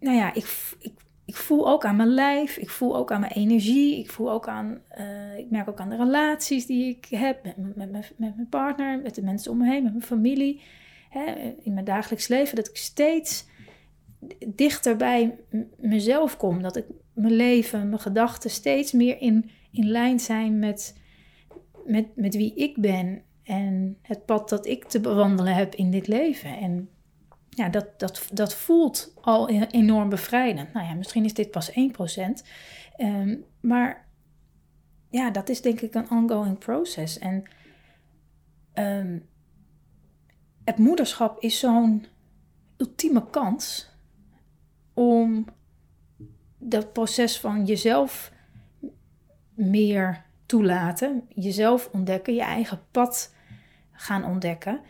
nou 0.00 0.16
ja, 0.16 0.34
ik, 0.34 0.74
ik, 0.78 0.92
ik 1.24 1.36
voel 1.36 1.68
ook 1.68 1.84
aan 1.84 1.96
mijn 1.96 2.14
lijf, 2.14 2.56
ik 2.56 2.70
voel 2.70 2.96
ook 2.96 3.12
aan 3.12 3.20
mijn 3.20 3.32
energie, 3.32 3.98
ik 3.98 4.10
voel 4.10 4.30
ook 4.30 4.48
aan, 4.48 4.80
uh, 4.98 5.38
ik 5.38 5.50
merk 5.50 5.68
ook 5.68 5.80
aan 5.80 5.88
de 5.88 5.96
relaties 5.96 6.66
die 6.66 6.88
ik 6.88 7.04
heb 7.04 7.44
met, 7.44 7.56
met, 7.56 7.90
met, 7.90 8.12
met 8.16 8.36
mijn 8.36 8.48
partner, 8.48 9.00
met 9.00 9.14
de 9.14 9.22
mensen 9.22 9.50
om 9.50 9.58
me 9.58 9.66
heen, 9.66 9.82
met 9.82 9.92
mijn 9.92 10.04
familie, 10.04 10.60
hè, 11.10 11.54
in 11.62 11.72
mijn 11.72 11.84
dagelijks 11.84 12.28
leven, 12.28 12.56
dat 12.56 12.68
ik 12.68 12.76
steeds 12.76 13.46
dichter 14.46 14.96
bij 14.96 15.38
mezelf 15.76 16.36
kom, 16.36 16.62
dat 16.62 16.76
ik 16.76 16.86
mijn 17.12 17.34
leven, 17.34 17.88
mijn 17.88 18.00
gedachten 18.00 18.50
steeds 18.50 18.92
meer 18.92 19.20
in, 19.20 19.50
in 19.72 19.88
lijn 19.88 20.20
zijn 20.20 20.58
met, 20.58 21.00
met, 21.84 22.16
met 22.16 22.34
wie 22.34 22.54
ik 22.54 22.76
ben 22.76 23.22
en 23.42 23.98
het 24.02 24.24
pad 24.24 24.48
dat 24.48 24.66
ik 24.66 24.84
te 24.84 25.00
bewandelen 25.00 25.54
heb 25.54 25.74
in 25.74 25.90
dit 25.90 26.06
leven. 26.06 26.58
En 26.58 26.88
ja, 27.48 27.68
dat, 27.68 27.98
dat, 27.98 28.28
dat 28.32 28.54
voelt 28.54 29.14
al 29.20 29.50
e-, 29.50 29.66
enorm 29.70 30.08
bevrijdend. 30.08 30.72
Nou 30.72 30.86
ja, 30.86 30.94
misschien 30.94 31.24
is 31.24 31.34
dit 31.34 31.50
pas 31.50 31.70
1%. 31.70 31.74
Um, 31.74 32.34
ehm, 32.96 33.36
maar 33.60 34.08
ja, 35.10 35.30
dat 35.30 35.48
is 35.48 35.60
denk 35.60 35.80
ik 35.80 35.94
een 35.94 36.10
ongoing 36.10 36.58
process. 36.58 37.18
En 37.18 37.42
ehm, 38.72 39.18
het 40.64 40.78
moederschap 40.78 41.40
is 41.40 41.58
zo'n 41.58 42.06
ultieme 42.76 43.30
kans 43.30 43.90
om 44.94 45.44
dat 46.58 46.92
proces 46.92 47.40
van 47.40 47.64
jezelf 47.64 48.32
meer 49.54 50.24
toelaten, 50.46 51.26
jezelf 51.28 51.88
ontdekken, 51.92 52.34
je 52.34 52.42
eigen 52.42 52.80
pad 52.90 53.31
gaan 54.02 54.24
ontdekken 54.24 54.80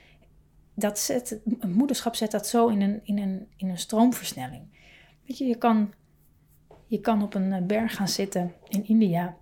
dat 0.75 0.99
zet, 0.99 1.41
moederschap 1.67 2.15
zet 2.15 2.31
dat 2.31 2.47
zo 2.47 2.69
in 2.69 2.81
een, 2.81 3.01
in 3.05 3.19
een, 3.19 3.47
in 3.57 3.69
een 3.69 3.79
stroomversnelling. 3.79 4.63
Weet 5.27 5.39
je, 5.39 5.45
je 5.45 5.57
kan, 5.57 5.93
je 6.87 7.01
kan 7.01 7.23
op 7.23 7.35
een 7.35 7.53
eh, 7.53 7.63
berg 7.63 7.95
gaan 7.95 8.09
zitten 8.09 8.53
in 8.69 8.87
India 8.87 9.37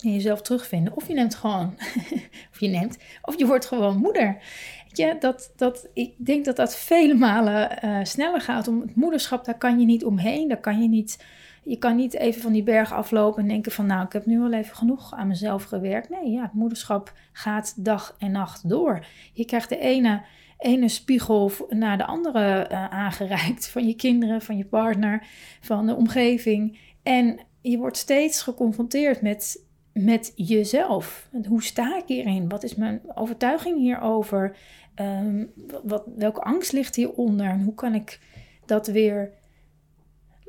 en 0.00 0.12
jezelf 0.12 0.42
terugvinden. 0.42 0.96
Of 0.96 1.08
je 1.08 1.14
neemt 1.14 1.34
gewoon, 1.34 1.74
of 2.52 2.60
je 2.60 2.68
neemt, 2.68 2.98
of 3.22 3.38
je 3.38 3.46
wordt 3.46 3.66
gewoon 3.66 3.96
moeder. 3.96 4.42
Je, 4.86 5.16
dat, 5.18 5.52
dat, 5.56 5.88
ik 5.92 6.14
denk 6.26 6.44
dat 6.44 6.56
dat 6.56 6.76
vele 6.76 7.14
malen 7.14 7.84
uh, 7.84 7.98
sneller 8.02 8.40
gaat. 8.40 8.68
Om 8.68 8.80
het 8.80 8.94
moederschap, 8.94 9.44
daar 9.44 9.58
kan 9.58 9.80
je 9.80 9.86
niet 9.86 10.04
omheen. 10.04 10.48
Daar 10.48 10.60
kan 10.60 10.82
je 10.82 10.88
niet, 10.88 11.24
je 11.62 11.76
kan 11.76 11.96
niet 11.96 12.14
even 12.14 12.42
van 12.42 12.52
die 12.52 12.62
berg 12.62 12.92
aflopen 12.92 13.42
en 13.42 13.48
denken 13.48 13.72
van 13.72 13.86
nou, 13.86 14.04
ik 14.04 14.12
heb 14.12 14.26
nu 14.26 14.38
wel 14.38 14.52
even 14.52 14.76
genoeg 14.76 15.12
aan 15.14 15.28
mezelf 15.28 15.64
gewerkt. 15.64 16.08
Nee, 16.08 16.30
ja, 16.30 16.42
het 16.42 16.52
moederschap 16.52 17.12
gaat 17.32 17.84
dag 17.84 18.14
en 18.18 18.32
nacht 18.32 18.68
door. 18.68 19.06
Je 19.32 19.44
krijgt 19.44 19.68
de 19.68 19.78
ene 19.78 20.22
ene 20.62 20.88
spiegel 20.88 21.50
naar 21.68 21.98
de 21.98 22.06
andere 22.06 22.68
uh, 22.70 22.88
aangereikt. 22.88 23.68
Van 23.68 23.86
je 23.86 23.94
kinderen, 23.94 24.42
van 24.42 24.56
je 24.56 24.64
partner, 24.64 25.26
van 25.60 25.86
de 25.86 25.94
omgeving. 25.94 26.78
En 27.02 27.40
je 27.60 27.78
wordt 27.78 27.96
steeds 27.96 28.42
geconfronteerd 28.42 29.22
met, 29.22 29.66
met 29.92 30.32
jezelf. 30.36 31.28
Hoe 31.48 31.62
sta 31.62 31.96
ik 31.96 32.04
hierin? 32.06 32.48
Wat 32.48 32.62
is 32.62 32.74
mijn 32.74 33.00
overtuiging 33.14 33.78
hierover? 33.78 34.56
Um, 35.00 35.52
wat, 35.84 36.04
welke 36.16 36.40
angst 36.40 36.72
ligt 36.72 36.96
hieronder? 36.96 37.46
En 37.46 37.62
hoe 37.62 37.74
kan 37.74 37.94
ik 37.94 38.20
dat 38.66 38.86
weer 38.86 39.32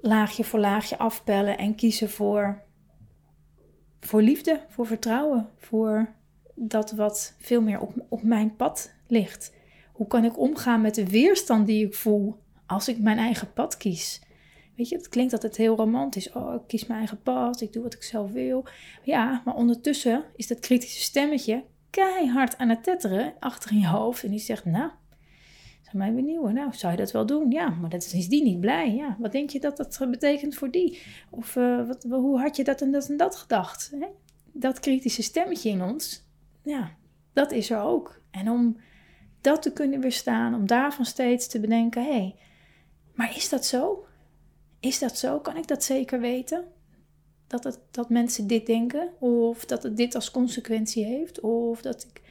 laagje 0.03 0.43
voor 0.43 0.59
laagje 0.59 0.97
afpellen 0.97 1.57
en 1.57 1.75
kiezen 1.75 2.09
voor, 2.09 2.61
voor 3.99 4.21
liefde, 4.21 4.61
voor 4.69 4.85
vertrouwen, 4.85 5.49
voor 5.57 6.13
dat 6.55 6.91
wat 6.91 7.35
veel 7.39 7.61
meer 7.61 7.79
op, 7.79 8.05
op 8.09 8.23
mijn 8.23 8.55
pad 8.55 8.93
ligt. 9.07 9.53
Hoe 9.93 10.07
kan 10.07 10.23
ik 10.23 10.39
omgaan 10.39 10.81
met 10.81 10.95
de 10.95 11.07
weerstand 11.07 11.67
die 11.67 11.85
ik 11.85 11.93
voel 11.93 12.35
als 12.65 12.87
ik 12.87 12.99
mijn 12.99 13.17
eigen 13.17 13.53
pad 13.53 13.77
kies? 13.77 14.21
Weet 14.75 14.89
je, 14.89 14.95
het 14.95 15.09
klinkt 15.09 15.33
altijd 15.33 15.57
heel 15.57 15.75
romantisch. 15.75 16.31
Oh, 16.31 16.53
ik 16.53 16.67
kies 16.67 16.85
mijn 16.85 16.99
eigen 16.99 17.21
pad, 17.21 17.61
ik 17.61 17.73
doe 17.73 17.83
wat 17.83 17.93
ik 17.93 18.03
zelf 18.03 18.31
wil. 18.31 18.65
Ja, 19.03 19.41
maar 19.45 19.55
ondertussen 19.55 20.23
is 20.35 20.47
dat 20.47 20.59
kritische 20.59 21.01
stemmetje 21.01 21.63
keihard 21.89 22.57
aan 22.57 22.69
het 22.69 22.83
tetteren 22.83 23.33
achter 23.39 23.71
in 23.71 23.79
je 23.79 23.87
hoofd. 23.87 24.23
En 24.23 24.29
die 24.29 24.39
zegt, 24.39 24.65
nou, 24.65 24.91
Mij 25.93 26.13
benieuwen. 26.13 26.53
Nou, 26.53 26.73
zou 26.73 26.91
je 26.91 26.97
dat 26.97 27.11
wel 27.11 27.25
doen? 27.25 27.51
Ja, 27.51 27.69
maar 27.69 27.89
dat 27.89 28.03
is 28.13 28.27
die 28.27 28.43
niet 28.43 28.59
blij. 28.59 28.95
Ja, 28.95 29.15
wat 29.19 29.31
denk 29.31 29.49
je 29.49 29.59
dat 29.59 29.77
dat 29.77 30.07
betekent 30.09 30.55
voor 30.55 30.71
die? 30.71 31.01
Of 31.29 31.55
uh, 31.55 31.87
wat, 31.87 32.03
hoe 32.09 32.39
had 32.39 32.55
je 32.55 32.63
dat 32.63 32.81
en 32.81 32.91
dat 32.91 33.09
en 33.09 33.17
dat 33.17 33.35
gedacht? 33.35 33.91
Hè? 33.99 34.07
Dat 34.51 34.79
kritische 34.79 35.23
stemmetje 35.23 35.69
in 35.69 35.81
ons, 35.81 36.23
ja, 36.63 36.91
dat 37.33 37.51
is 37.51 37.69
er 37.69 37.81
ook. 37.81 38.21
En 38.31 38.49
om 38.49 38.77
dat 39.41 39.61
te 39.61 39.73
kunnen 39.73 39.99
weerstaan, 39.99 40.55
om 40.55 40.67
daarvan 40.67 41.05
steeds 41.05 41.47
te 41.47 41.59
bedenken: 41.59 42.03
hé, 42.03 42.11
hey, 42.11 42.35
maar 43.13 43.35
is 43.35 43.49
dat 43.49 43.65
zo? 43.65 44.05
Is 44.79 44.99
dat 44.99 45.17
zo? 45.17 45.39
Kan 45.39 45.57
ik 45.57 45.67
dat 45.67 45.83
zeker 45.83 46.19
weten? 46.19 46.65
Dat, 47.47 47.79
dat 47.91 48.09
mensen 48.09 48.47
dit 48.47 48.65
denken? 48.65 49.09
Of 49.19 49.65
dat 49.65 49.83
het 49.83 49.97
dit 49.97 50.15
als 50.15 50.31
consequentie 50.31 51.05
heeft? 51.05 51.39
Of 51.39 51.81
dat 51.81 52.03
ik 52.03 52.21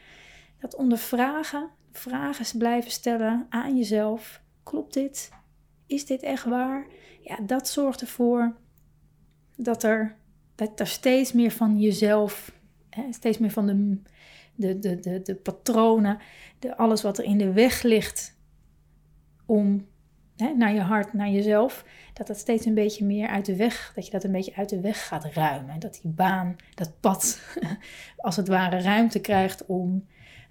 dat 0.61 0.75
ondervragen, 0.75 1.71
vragen 1.93 2.59
blijven 2.59 2.91
stellen 2.91 3.47
aan 3.49 3.77
jezelf. 3.77 4.43
Klopt 4.63 4.95
dit? 4.95 5.31
Is 5.87 6.07
dit 6.07 6.23
echt 6.23 6.45
waar? 6.45 6.87
Ja, 7.23 7.39
dat 7.47 7.69
zorgt 7.69 8.01
ervoor 8.01 8.57
dat 9.57 9.83
er, 9.83 10.17
dat 10.55 10.81
er 10.81 10.87
steeds 10.87 11.33
meer 11.33 11.51
van 11.51 11.81
jezelf, 11.81 12.53
hè, 12.91 13.13
steeds 13.13 13.39
meer 13.39 13.51
van 13.51 13.67
de, 13.67 14.01
de, 14.55 14.79
de, 14.79 15.01
de, 15.01 15.23
de 15.23 15.35
patronen, 15.35 16.19
de, 16.59 16.77
alles 16.77 17.03
wat 17.03 17.19
er 17.19 17.25
in 17.25 17.39
de 17.39 17.53
weg 17.53 17.83
ligt 17.83 18.37
om 19.47 19.87
hè, 20.37 20.55
naar 20.55 20.75
je 20.75 20.81
hart, 20.81 21.13
naar 21.13 21.31
jezelf, 21.31 21.85
dat 22.13 22.27
dat 22.27 22.39
steeds 22.39 22.67
een 22.67 22.75
beetje 22.75 23.05
meer 23.05 23.29
uit 23.29 23.47
de 23.47 23.57
weg, 23.57 23.93
dat 23.95 24.05
je 24.05 24.11
dat 24.11 24.25
een 24.25 24.33
beetje 24.33 24.55
uit 24.55 24.69
de 24.69 24.81
weg 24.81 25.07
gaat 25.07 25.25
ruimen. 25.25 25.81
Dat 25.81 25.99
die 26.03 26.11
baan, 26.11 26.57
dat 26.75 27.01
pad, 27.01 27.41
als 28.17 28.37
het 28.37 28.49
ware 28.49 28.81
ruimte 28.81 29.21
krijgt 29.21 29.67
om, 29.67 30.07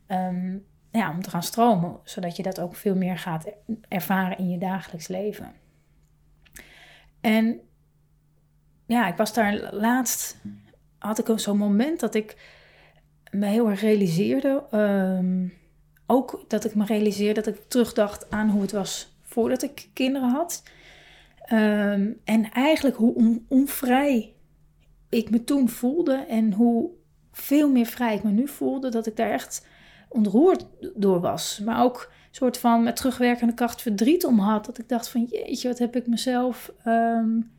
ehm, 0.07 0.57
ja, 0.91 1.11
om 1.11 1.21
te 1.21 1.29
gaan 1.29 1.43
stromen, 1.43 1.99
zodat 2.03 2.35
je 2.35 2.43
dat 2.43 2.59
ook 2.59 2.75
veel 2.75 2.95
meer 2.95 3.17
gaat 3.17 3.45
ervaren 3.87 4.37
in 4.37 4.49
je 4.49 4.57
dagelijks 4.57 5.07
leven. 5.07 5.53
En 7.21 7.59
ja, 8.85 9.07
ik 9.07 9.15
was 9.15 9.33
daar 9.33 9.73
laatst, 9.73 10.37
had 10.97 11.29
ik 11.29 11.39
zo'n 11.39 11.57
moment 11.57 11.99
dat 11.99 12.15
ik 12.15 12.35
me 13.31 13.45
heel 13.45 13.69
erg 13.69 13.81
realiseerde. 13.81 14.63
Ehm, 14.71 15.47
ook 16.05 16.45
dat 16.47 16.65
ik 16.65 16.75
me 16.75 16.85
realiseerde 16.85 17.41
dat 17.41 17.55
ik 17.55 17.61
terugdacht 17.67 18.29
aan 18.29 18.49
hoe 18.49 18.61
het 18.61 18.71
was 18.71 19.15
voordat 19.21 19.63
ik 19.63 19.89
kinderen 19.93 20.29
had. 20.29 20.63
Ehm, 21.41 22.11
en 22.23 22.51
eigenlijk 22.51 22.95
hoe 22.95 23.41
onvrij 23.47 24.33
ik 25.09 25.29
me 25.29 25.43
toen 25.43 25.69
voelde 25.69 26.15
en 26.15 26.53
hoe 26.53 26.89
veel 27.31 27.69
meer 27.69 27.85
vrij 27.85 28.15
ik 28.15 28.23
me 28.23 28.31
nu 28.31 28.47
voelde, 28.47 28.89
dat 28.89 29.07
ik 29.07 29.15
daar 29.15 29.31
echt 29.31 29.67
ontroerd 30.11 30.65
door 30.95 31.19
was. 31.19 31.61
Maar 31.65 31.83
ook 31.83 32.11
soort 32.31 32.57
van 32.57 32.83
met 32.83 32.95
terugwerkende 32.95 33.53
kracht 33.53 33.81
verdriet 33.81 34.25
om 34.25 34.39
had. 34.39 34.65
Dat 34.65 34.77
ik 34.77 34.89
dacht 34.89 35.09
van 35.09 35.23
jeetje, 35.23 35.67
wat 35.67 35.79
heb 35.79 35.95
ik 35.95 36.07
mezelf, 36.07 36.71
um, 36.85 37.51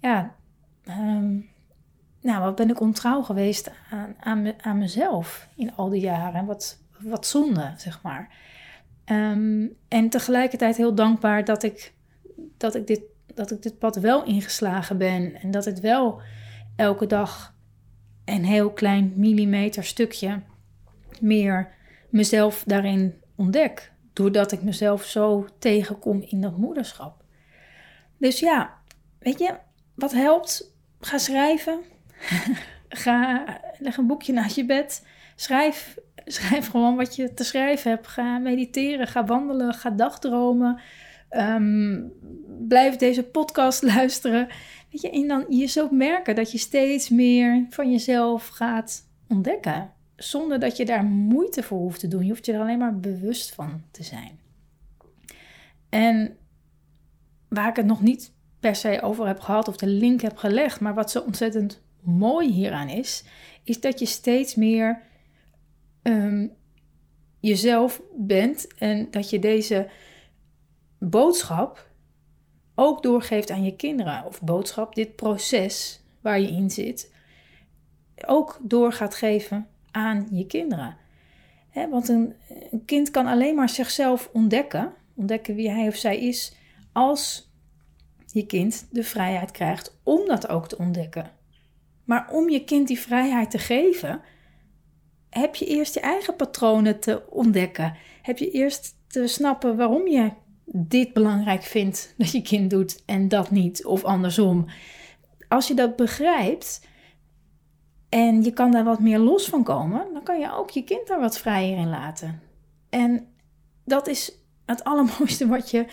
ja, 0.00 0.34
nou, 2.20 2.42
wat 2.42 2.54
ben 2.54 2.70
ik 2.70 2.80
ontrouw 2.80 3.22
geweest 3.22 3.70
aan, 3.90 4.14
aan, 4.20 4.62
aan 4.62 4.78
mezelf 4.78 5.48
in 5.56 5.74
al 5.74 5.88
die 5.88 6.00
jaren. 6.00 6.46
Wat, 6.46 6.78
wat 6.98 7.26
zonde, 7.26 7.72
zeg 7.76 8.02
maar. 8.02 8.28
Ehm, 9.04 9.66
en 9.88 10.08
tegelijkertijd 10.08 10.76
heel 10.76 10.94
dankbaar 10.94 11.44
dat 11.44 11.62
ik, 11.62 11.94
dat, 12.56 12.74
ik 12.74 12.86
dit, 12.86 13.00
dat 13.34 13.50
ik 13.50 13.62
dit 13.62 13.78
pad 13.78 13.96
wel 13.96 14.24
ingeslagen 14.24 14.98
ben. 14.98 15.34
En 15.34 15.50
dat 15.50 15.64
het 15.64 15.80
wel 15.80 16.20
elke 16.76 17.06
dag 17.06 17.54
een 18.24 18.44
heel 18.44 18.70
klein 18.70 19.12
millimeter 19.16 19.84
stukje 19.84 20.40
meer 21.20 21.74
mezelf 22.10 22.62
daarin 22.66 23.14
ontdek. 23.36 23.92
Doordat 24.12 24.52
ik 24.52 24.62
mezelf 24.62 25.04
zo 25.04 25.46
tegenkom 25.58 26.22
in 26.28 26.40
dat 26.40 26.56
moederschap. 26.56 27.24
Dus 28.18 28.40
ja, 28.40 28.74
weet 29.18 29.38
je, 29.38 29.54
wat 29.94 30.12
helpt? 30.12 30.74
Ga 31.00 31.18
schrijven. 31.18 31.80
Ga, 32.88 33.44
leg 33.78 33.96
een 33.96 34.06
boekje 34.06 34.32
naast 34.32 34.56
je 34.56 34.64
bed. 34.64 35.06
Schrijf, 35.34 35.96
schrijf 36.24 36.70
gewoon 36.70 36.96
wat 36.96 37.16
je 37.16 37.34
te 37.34 37.44
schrijven 37.44 37.90
hebt. 37.90 38.06
Ga 38.06 38.38
mediteren, 38.38 39.06
ga 39.06 39.24
wandelen, 39.24 39.74
ga 39.74 39.90
dagdromen. 39.90 40.80
Um, 41.30 42.12
blijf 42.68 42.96
deze 42.96 43.22
podcast 43.22 43.82
luisteren. 43.94 44.48
Weet 44.90 45.00
je, 45.00 45.10
en 45.10 45.28
dan 45.28 45.44
je 45.48 45.66
zult 45.66 45.90
merken 45.90 46.34
dat 46.34 46.52
je 46.52 46.58
steeds 46.58 47.08
meer 47.08 47.66
van 47.70 47.90
jezelf 47.90 48.48
gaat 48.48 49.08
ontdekken. 49.28 49.92
Zonder 50.16 50.58
dat 50.58 50.76
je 50.76 50.84
daar 50.84 51.04
moeite 51.04 51.62
voor 51.62 51.78
hoeft 51.78 52.00
te 52.00 52.08
doen. 52.08 52.22
Je 52.22 52.28
hoeft 52.28 52.46
je 52.46 52.52
er 52.52 52.60
alleen 52.60 52.78
maar 52.78 53.00
bewust 53.00 53.54
van 53.54 53.82
te 53.90 54.02
zijn. 54.02 54.38
En 55.88 56.36
waar 57.48 57.68
ik 57.68 57.76
het 57.76 57.86
nog 57.86 58.02
niet 58.02 58.32
per 58.60 58.76
se 58.76 59.02
over 59.02 59.26
heb 59.26 59.40
gehad 59.40 59.68
of 59.68 59.76
de 59.76 59.86
link 59.86 60.20
heb 60.20 60.36
gelegd, 60.36 60.80
maar 60.80 60.94
wat 60.94 61.10
zo 61.10 61.20
ontzettend 61.20 61.82
mooi 62.00 62.52
hieraan 62.52 62.88
is, 62.88 63.24
is 63.62 63.80
dat 63.80 63.98
je 63.98 64.06
steeds 64.06 64.54
meer 64.54 65.02
um, 66.02 66.52
jezelf 67.40 68.02
bent 68.16 68.74
en 68.78 69.10
dat 69.10 69.30
je 69.30 69.38
deze 69.38 69.88
boodschap 70.98 71.90
ook 72.74 73.02
doorgeeft 73.02 73.50
aan 73.50 73.64
je 73.64 73.76
kinderen. 73.76 74.24
Of 74.24 74.42
boodschap, 74.42 74.94
dit 74.94 75.16
proces 75.16 76.00
waar 76.20 76.40
je 76.40 76.48
in 76.48 76.70
zit, 76.70 77.12
ook 78.26 78.58
door 78.62 78.92
gaat 78.92 79.14
geven 79.14 79.68
aan 79.96 80.26
je 80.30 80.46
kinderen. 80.46 80.96
want 81.90 82.08
een, 82.08 82.34
een 82.70 82.84
kind 82.84 83.10
kan 83.10 83.26
alleen 83.26 83.54
maar 83.54 83.68
zichzelf 83.68 84.30
ontdekken, 84.32 84.92
ontdekken 85.14 85.54
wie 85.54 85.70
hij 85.70 85.86
of 85.88 85.96
zij 85.96 86.18
is, 86.18 86.56
als 86.92 87.50
je 88.26 88.46
kind 88.46 88.88
de 88.90 89.04
vrijheid 89.04 89.50
krijgt 89.50 89.98
om 90.02 90.26
dat 90.26 90.48
ook 90.48 90.68
te 90.68 90.78
ontdekken. 90.78 91.30
Maar 92.04 92.30
om 92.32 92.50
je 92.50 92.64
kind 92.64 92.88
die 92.88 93.00
vrijheid 93.00 93.50
te 93.50 93.58
geven, 93.58 94.20
heb 95.30 95.54
je 95.54 95.66
eerst 95.66 95.94
je 95.94 96.00
eigen 96.00 96.36
patronen 96.36 97.00
te 97.00 97.30
ontdekken. 97.30 97.96
Heb 98.22 98.38
je 98.38 98.50
eerst 98.50 98.96
te 99.06 99.26
snappen 99.26 99.76
waarom 99.76 100.08
je 100.08 100.30
dit 100.64 101.12
belangrijk 101.12 101.62
vindt 101.62 102.14
dat 102.18 102.30
je 102.30 102.42
kind 102.42 102.70
doet 102.70 103.02
en 103.06 103.28
dat 103.28 103.50
niet, 103.50 103.84
of 103.84 104.04
andersom. 104.04 104.66
Als 105.48 105.68
je 105.68 105.74
dat 105.74 105.96
begrijpt 105.96 106.80
en 108.16 108.42
je 108.42 108.52
kan 108.52 108.70
daar 108.70 108.84
wat 108.84 109.00
meer 109.00 109.18
los 109.18 109.48
van 109.48 109.62
komen, 109.62 110.06
dan 110.12 110.22
kan 110.22 110.40
je 110.40 110.52
ook 110.52 110.70
je 110.70 110.84
kind 110.84 111.06
daar 111.06 111.20
wat 111.20 111.38
vrijer 111.38 111.78
in 111.78 111.88
laten. 111.88 112.40
En 112.90 113.26
dat 113.84 114.06
is 114.06 114.38
het 114.66 114.84
allermooiste 114.90 115.46
wat 115.46 115.70
je 115.70 115.86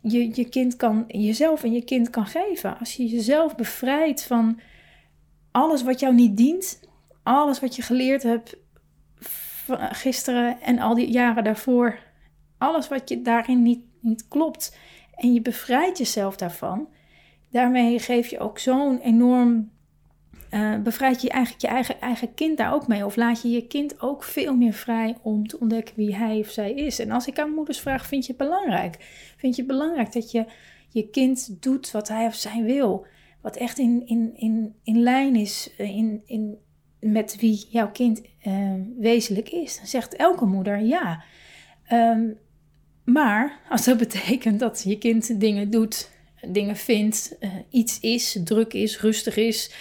je, 0.00 0.30
je 0.34 0.48
kind 0.48 0.76
kan, 0.76 1.04
jezelf 1.06 1.64
en 1.64 1.72
je 1.72 1.84
kind 1.84 2.10
kan 2.10 2.26
geven. 2.26 2.78
Als 2.78 2.96
je 2.96 3.06
jezelf 3.06 3.54
bevrijdt 3.54 4.24
van 4.24 4.60
alles 5.50 5.82
wat 5.82 6.00
jou 6.00 6.14
niet 6.14 6.36
dient, 6.36 6.80
alles 7.22 7.60
wat 7.60 7.76
je 7.76 7.82
geleerd 7.82 8.22
hebt 8.22 8.56
gisteren 9.90 10.60
en 10.60 10.78
al 10.78 10.94
die 10.94 11.10
jaren 11.10 11.44
daarvoor, 11.44 11.98
alles 12.58 12.88
wat 12.88 13.08
je 13.08 13.22
daarin 13.22 13.62
niet, 13.62 13.84
niet 14.00 14.28
klopt 14.28 14.76
en 15.14 15.32
je 15.32 15.40
bevrijdt 15.40 15.98
jezelf 15.98 16.36
daarvan, 16.36 16.88
daarmee 17.50 17.98
geef 17.98 18.26
je 18.26 18.38
ook 18.38 18.58
zo'n 18.58 18.98
enorm, 18.98 19.70
uh, 20.54 20.78
bevrijd 20.78 21.22
je 21.22 21.28
eigenlijk 21.28 21.62
je 21.62 21.68
eigen, 21.68 22.00
eigen 22.00 22.34
kind 22.34 22.56
daar 22.56 22.74
ook 22.74 22.86
mee 22.88 23.04
of 23.04 23.16
laat 23.16 23.42
je 23.42 23.50
je 23.50 23.66
kind 23.66 24.00
ook 24.00 24.24
veel 24.24 24.54
meer 24.54 24.72
vrij 24.72 25.16
om 25.22 25.46
te 25.46 25.60
ontdekken 25.60 25.94
wie 25.96 26.16
hij 26.16 26.38
of 26.38 26.48
zij 26.48 26.72
is. 26.72 26.98
En 26.98 27.10
als 27.10 27.26
ik 27.26 27.38
aan 27.38 27.54
moeders 27.54 27.80
vraag, 27.80 28.06
vind 28.06 28.26
je 28.26 28.32
het 28.32 28.40
belangrijk? 28.40 28.96
Vind 29.36 29.56
je 29.56 29.62
het 29.62 29.70
belangrijk 29.70 30.12
dat 30.12 30.30
je 30.30 30.44
je 30.88 31.10
kind 31.10 31.62
doet 31.62 31.90
wat 31.90 32.08
hij 32.08 32.26
of 32.26 32.34
zij 32.34 32.62
wil? 32.62 33.06
wat 33.44 33.56
echt 33.56 33.78
in, 33.78 34.02
in, 34.06 34.32
in, 34.36 34.74
in 34.82 35.02
lijn 35.02 35.36
is 35.36 35.70
eh, 35.76 35.96
in, 35.96 36.22
in, 36.26 36.58
met 37.00 37.36
wie 37.40 37.66
jouw 37.70 37.90
kind 37.90 38.22
uh, 38.46 38.72
wezenlijk 38.98 39.48
is. 39.48 39.76
Dan 39.76 39.86
zegt 39.86 40.16
elke 40.16 40.44
moeder 40.44 40.80
ja. 40.80 41.24
Ehm, 41.86 42.22
maar 43.04 43.60
als 43.68 43.84
dat 43.84 43.98
betekent 44.08 44.60
dat 44.60 44.82
je 44.84 44.98
kind 44.98 45.40
dingen 45.40 45.70
doet, 45.70 46.10
dingen 46.48 46.76
vindt, 46.76 47.38
iets 47.70 48.00
is, 48.00 48.38
druk 48.44 48.72
is, 48.72 49.00
rustig 49.00 49.36
is, 49.36 49.72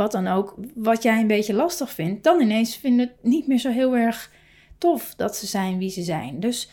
wat 0.00 0.12
dan 0.12 0.26
ook, 0.26 0.54
wat 0.74 1.02
jij 1.02 1.20
een 1.20 1.26
beetje 1.26 1.54
lastig 1.54 1.90
vindt, 1.90 2.24
dan 2.24 2.40
ineens 2.40 2.76
vinden 2.76 3.06
het 3.06 3.22
niet 3.22 3.46
meer 3.46 3.58
zo 3.58 3.70
heel 3.70 3.96
erg 3.96 4.32
tof 4.78 5.14
dat 5.14 5.36
ze 5.36 5.46
zijn 5.46 5.78
wie 5.78 5.90
ze 5.90 6.02
zijn. 6.02 6.40
Dus 6.40 6.70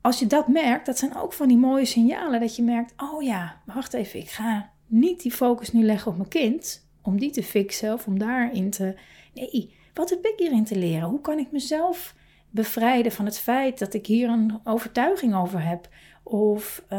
als 0.00 0.18
je 0.18 0.26
dat 0.26 0.48
merkt, 0.48 0.86
dat 0.86 0.98
zijn 0.98 1.16
ook 1.16 1.32
van 1.32 1.48
die 1.48 1.56
mooie 1.56 1.84
signalen 1.84 2.40
dat 2.40 2.56
je 2.56 2.62
merkt: 2.62 2.94
oh 2.96 3.22
ja, 3.22 3.60
wacht 3.66 3.92
even, 3.92 4.20
ik 4.20 4.30
ga 4.30 4.70
niet 4.86 5.22
die 5.22 5.32
focus 5.32 5.72
nu 5.72 5.82
leggen 5.82 6.10
op 6.10 6.16
mijn 6.16 6.28
kind, 6.28 6.88
om 7.02 7.18
die 7.18 7.30
te 7.30 7.42
fixen 7.42 7.92
of 7.92 8.06
om 8.06 8.18
daarin 8.18 8.70
te. 8.70 8.94
Nee, 9.34 9.74
wat 9.94 10.10
heb 10.10 10.24
ik 10.24 10.34
hierin 10.36 10.64
te 10.64 10.76
leren? 10.76 11.08
Hoe 11.08 11.20
kan 11.20 11.38
ik 11.38 11.52
mezelf 11.52 12.14
bevrijden 12.50 13.12
van 13.12 13.24
het 13.24 13.38
feit 13.38 13.78
dat 13.78 13.94
ik 13.94 14.06
hier 14.06 14.28
een 14.28 14.60
overtuiging 14.64 15.34
over 15.34 15.62
heb, 15.62 15.88
of 16.22 16.84
um, 16.92 16.98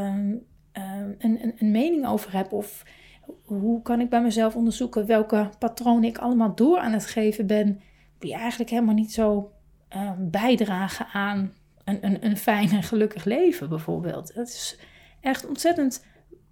um, 0.74 1.16
een, 1.20 1.44
een, 1.44 1.54
een, 1.58 1.72
mening 1.72 2.08
over 2.08 2.34
heb, 2.34 2.52
of 2.52 2.84
hoe 3.44 3.82
kan 3.82 4.00
ik 4.00 4.10
bij 4.10 4.22
mezelf 4.22 4.56
onderzoeken 4.56 5.06
welke 5.06 5.50
patronen 5.60 6.04
ik 6.10 6.18
allemaal 6.18 6.56
door 6.56 6.80
aan 6.80 6.94
het 6.94 7.06
geven 7.06 7.48
ben, 7.48 7.82
die 8.20 8.34
eigenlijk 8.34 8.70
helemaal 8.70 8.94
niet 8.94 9.14
zo 9.14 9.52
um, 9.96 10.30
bijdragen 10.30 11.08
aan 11.08 11.54
een, 11.84 12.06
een, 12.06 12.26
een 12.26 12.38
fijn 12.38 12.70
en 12.70 12.84
gelukkig 12.84 13.24
leven 13.24 13.70
bijvoorbeeld. 13.70 14.34
Het 14.34 14.48
is 14.48 14.80
echt 15.22 15.48
ontzettend 15.48 16.06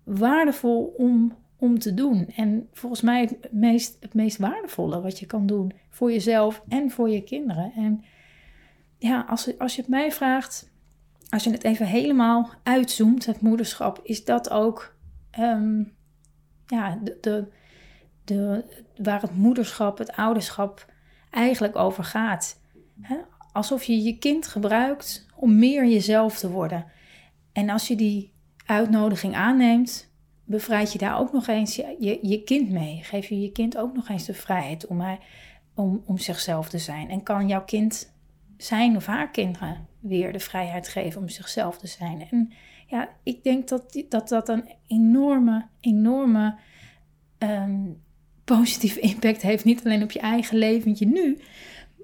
waardevol 0.03 0.93
om, 0.97 1.35
om 1.57 1.79
te 1.79 1.93
doen. 1.93 2.27
En 2.35 2.67
volgens 2.73 3.01
mij 3.01 3.21
het 3.21 3.51
meest, 3.51 3.97
het 3.99 4.13
meest 4.13 4.37
waardevolle 4.37 5.01
wat 5.01 5.19
je 5.19 5.25
kan 5.25 5.45
doen 5.45 5.73
voor 5.89 6.11
jezelf 6.11 6.63
en 6.67 6.91
voor 6.91 7.09
je 7.09 7.23
kinderen. 7.23 7.71
En 7.75 8.03
ja, 8.97 9.25
als, 9.27 9.57
als 9.57 9.75
je 9.75 9.81
het 9.81 9.89
mij 9.89 10.11
vraagt, 10.11 10.71
als 11.29 11.43
je 11.43 11.51
het 11.51 11.63
even 11.63 11.85
helemaal 11.85 12.49
uitzoomt, 12.63 13.25
het 13.25 13.41
moederschap, 13.41 13.99
is 14.03 14.25
dat 14.25 14.49
ook 14.49 14.95
ehm, 15.31 15.83
ja, 16.69 16.99
de, 17.21 17.47
de, 18.23 18.63
waar 18.97 19.21
het 19.21 19.35
moederschap, 19.35 19.97
het 19.97 20.11
ouderschap 20.11 20.85
eigenlijk 21.29 21.75
over 21.75 22.03
gaat. 22.03 22.61
Alsof 23.51 23.83
je 23.83 24.03
je 24.03 24.17
kind 24.17 24.47
gebruikt 24.47 25.25
om 25.35 25.59
meer 25.59 25.87
jezelf 25.87 26.39
te 26.39 26.49
worden. 26.49 26.85
En 27.51 27.69
als 27.69 27.87
je 27.87 27.95
die 27.95 28.31
uitnodiging 28.65 29.35
aanneemt, 29.35 30.11
bevrijd 30.45 30.91
je 30.91 30.97
daar 30.97 31.19
ook 31.19 31.31
nog 31.31 31.47
eens 31.47 31.75
je, 31.75 31.95
je, 31.99 32.19
je 32.21 32.43
kind 32.43 32.69
mee. 32.69 33.03
Geef 33.03 33.27
je 33.27 33.41
je 33.41 33.51
kind 33.51 33.77
ook 33.77 33.95
nog 33.95 34.09
eens 34.09 34.25
de 34.25 34.33
vrijheid 34.33 34.87
om, 34.87 35.01
hij, 35.01 35.19
om, 35.73 36.03
om 36.05 36.17
zichzelf 36.17 36.69
te 36.69 36.77
zijn. 36.77 37.09
En 37.09 37.23
kan 37.23 37.47
jouw 37.47 37.63
kind 37.63 38.13
zijn 38.57 38.95
of 38.95 39.05
haar 39.05 39.31
kinderen 39.31 39.87
weer 39.99 40.31
de 40.31 40.39
vrijheid 40.39 40.87
geven 40.87 41.21
om 41.21 41.29
zichzelf 41.29 41.77
te 41.77 41.87
zijn. 41.87 42.27
En 42.29 42.51
ja, 42.89 43.09
ik 43.23 43.43
denk 43.43 43.67
dat 43.67 44.03
dat, 44.09 44.29
dat 44.29 44.49
een 44.49 44.69
enorme, 44.87 45.67
enorme 45.79 46.55
um, 47.39 48.01
positieve 48.43 48.99
impact 49.11 49.41
heeft. 49.41 49.65
Niet 49.65 49.85
alleen 49.85 50.03
op 50.03 50.11
je 50.11 50.19
eigen 50.19 50.57
leventje 50.57 51.05
nu, 51.05 51.39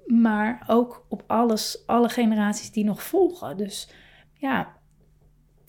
maar 0.05 0.63
ook 0.67 1.05
op 1.09 1.23
alles, 1.27 1.83
alle 1.85 2.09
generaties 2.09 2.71
die 2.71 2.83
nog 2.83 3.03
volgen. 3.03 3.57
Dus 3.57 3.89
ja, 4.33 4.73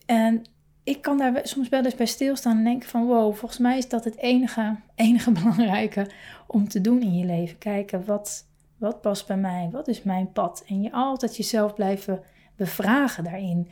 en 0.06 0.42
ik 0.84 1.02
kan 1.02 1.18
daar 1.18 1.40
soms 1.42 1.68
wel 1.68 1.84
eens 1.84 1.94
bij 1.94 2.06
stilstaan 2.06 2.56
en 2.56 2.64
denken 2.64 2.88
van 2.88 3.06
wow, 3.06 3.34
volgens 3.34 3.60
mij 3.60 3.78
is 3.78 3.88
dat 3.88 4.04
het 4.04 4.16
enige, 4.16 4.76
enige 4.94 5.30
belangrijke 5.30 6.10
om 6.46 6.68
te 6.68 6.80
doen 6.80 7.02
in 7.02 7.16
je 7.18 7.26
leven. 7.26 7.58
Kijken 7.58 8.04
wat, 8.04 8.48
wat 8.76 9.00
past 9.00 9.26
bij 9.26 9.36
mij, 9.36 9.68
wat 9.72 9.88
is 9.88 10.02
mijn 10.02 10.32
pad. 10.32 10.64
En 10.68 10.82
je 10.82 10.92
altijd 10.92 11.36
jezelf 11.36 11.74
blijven 11.74 12.22
bevragen 12.56 13.24
daarin. 13.24 13.70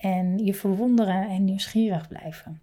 En 0.00 0.38
je 0.44 0.54
verwonderen 0.54 1.28
en 1.28 1.44
nieuwsgierig 1.44 2.08
blijven. 2.08 2.60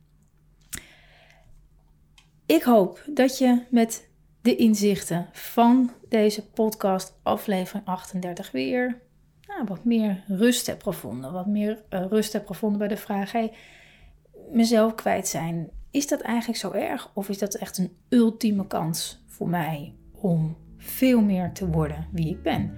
Ik 2.46 2.64
hoop 2.64 3.04
dat 3.14 3.38
je 3.38 3.62
met 3.70 4.10
de 4.42 4.56
inzichten 4.56 5.28
van 5.32 5.92
deze 6.10 6.50
podcast, 6.50 7.20
aflevering 7.24 7.86
38, 7.86 8.52
weer 8.52 9.02
nou, 9.48 9.64
wat 9.66 9.86
meer 9.86 10.24
rust 10.28 10.68
hebt 10.68 10.84
gevonden. 10.84 11.32
Wat 11.32 11.46
meer 11.46 11.84
uh, 11.90 12.06
rust 12.10 12.34
hebt 12.34 12.48
gevonden 12.48 12.80
bij 12.80 12.88
de 12.88 12.98
vraag: 12.98 13.32
hey, 13.32 13.54
mezelf 14.52 14.96
kwijt 14.96 15.28
zijn. 15.28 15.70
Is 15.92 16.08
dat 16.08 16.22
eigenlijk 16.22 16.60
zo 16.60 16.72
erg? 16.72 17.12
Of 17.14 17.30
is 17.30 17.38
dat 17.38 17.56
echt 17.56 17.78
een 17.78 17.98
ultieme 18.10 18.68
kans 18.68 19.24
voor 19.28 19.50
mij 19.50 19.94
om 20.12 20.58
veel 20.78 21.22
meer 21.22 21.52
te 21.52 21.68
worden 21.68 22.08
wie 22.12 22.30
ik 22.30 22.42
ben? 22.42 22.78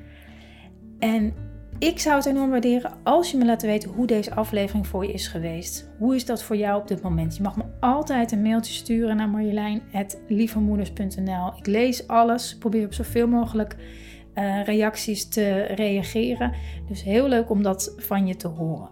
En 1.00 1.34
ik 1.78 2.00
zou 2.00 2.16
het 2.16 2.26
enorm 2.26 2.50
waarderen 2.50 2.92
als 3.04 3.32
je 3.32 3.38
me 3.38 3.46
laat 3.46 3.62
weten 3.62 3.90
hoe 3.90 4.08
deze 4.08 4.36
aflevering 4.36 4.88
voor 4.88 5.06
je 5.06 5.14
is 5.14 5.28
geweest. 5.28 5.90
Hoe 5.98 6.16
is 6.16 6.26
dat 6.26 6.44
voor 6.44 6.56
jou 6.56 6.82
op 6.82 6.88
dit 6.88 7.02
moment? 7.02 7.36
Je 7.36 7.42
mag 7.42 7.58
me 7.58 7.64
altijd 7.80 8.32
een 8.32 8.42
mailtje 8.42 8.74
sturen 8.74 9.16
naar 9.16 9.30
marjolein.lievemoeders.nl. 9.30 11.54
Ik 11.58 11.66
lees 11.66 12.08
alles, 12.08 12.58
probeer 12.58 12.86
op 12.86 12.94
zoveel 12.94 13.28
mogelijk 13.28 13.76
uh, 14.36 14.64
reacties 14.64 15.28
te 15.28 15.62
reageren. 15.62 16.54
Dus 16.88 17.04
heel 17.04 17.28
leuk 17.28 17.50
om 17.50 17.64
dat 17.64 17.94
van 17.98 18.28
je 18.28 18.36
te 18.36 18.48
horen. 18.48 18.90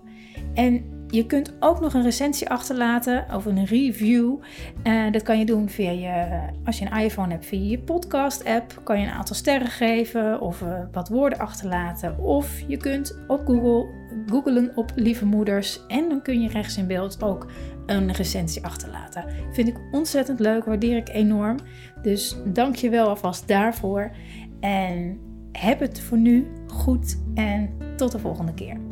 En 0.54 0.97
je 1.10 1.26
kunt 1.26 1.54
ook 1.60 1.80
nog 1.80 1.94
een 1.94 2.04
recensie 2.04 2.50
achterlaten 2.50 3.26
of 3.34 3.46
een 3.46 3.66
review. 3.66 4.36
Uh, 4.84 5.12
dat 5.12 5.22
kan 5.22 5.40
je 5.40 5.46
doen 5.46 5.70
via 5.70 5.92
je, 5.92 6.40
als 6.66 6.80
je 6.80 6.86
een 6.86 6.98
iPhone 6.98 7.32
hebt, 7.32 7.46
via 7.46 7.70
je 7.70 7.80
podcast-app. 7.80 8.82
Kan 8.84 9.00
je 9.00 9.08
een 9.08 9.14
aantal 9.14 9.36
sterren 9.36 9.68
geven 9.68 10.42
of 10.42 10.62
uh, 10.62 10.80
wat 10.92 11.10
woorden 11.10 11.40
achterlaten. 11.40 12.18
Of 12.20 12.60
je 12.68 12.78
kunt 12.78 13.20
op 13.28 13.46
Google 13.46 13.88
googlen 14.26 14.72
op 14.76 14.92
lieve 14.96 15.26
moeders. 15.26 15.86
En 15.88 16.10
dan 16.10 16.22
kun 16.22 16.42
je 16.42 16.50
rechts 16.50 16.78
in 16.78 16.88
beeld 16.88 17.24
ook 17.24 17.52
een 17.86 18.12
recensie 18.12 18.66
achterlaten. 18.66 19.26
Vind 19.52 19.68
ik 19.68 19.78
ontzettend 19.92 20.40
leuk, 20.40 20.66
waardeer 20.66 20.98
ik 20.98 21.10
enorm. 21.10 21.58
Dus 22.02 22.38
dank 22.46 22.76
je 22.76 22.90
wel 22.90 23.08
alvast 23.08 23.48
daarvoor. 23.48 24.12
En 24.60 25.20
heb 25.52 25.80
het 25.80 26.00
voor 26.00 26.18
nu 26.18 26.48
goed 26.68 27.18
en 27.36 27.70
tot 27.96 28.12
de 28.12 28.20
volgende 28.20 28.54
keer. 28.54 28.87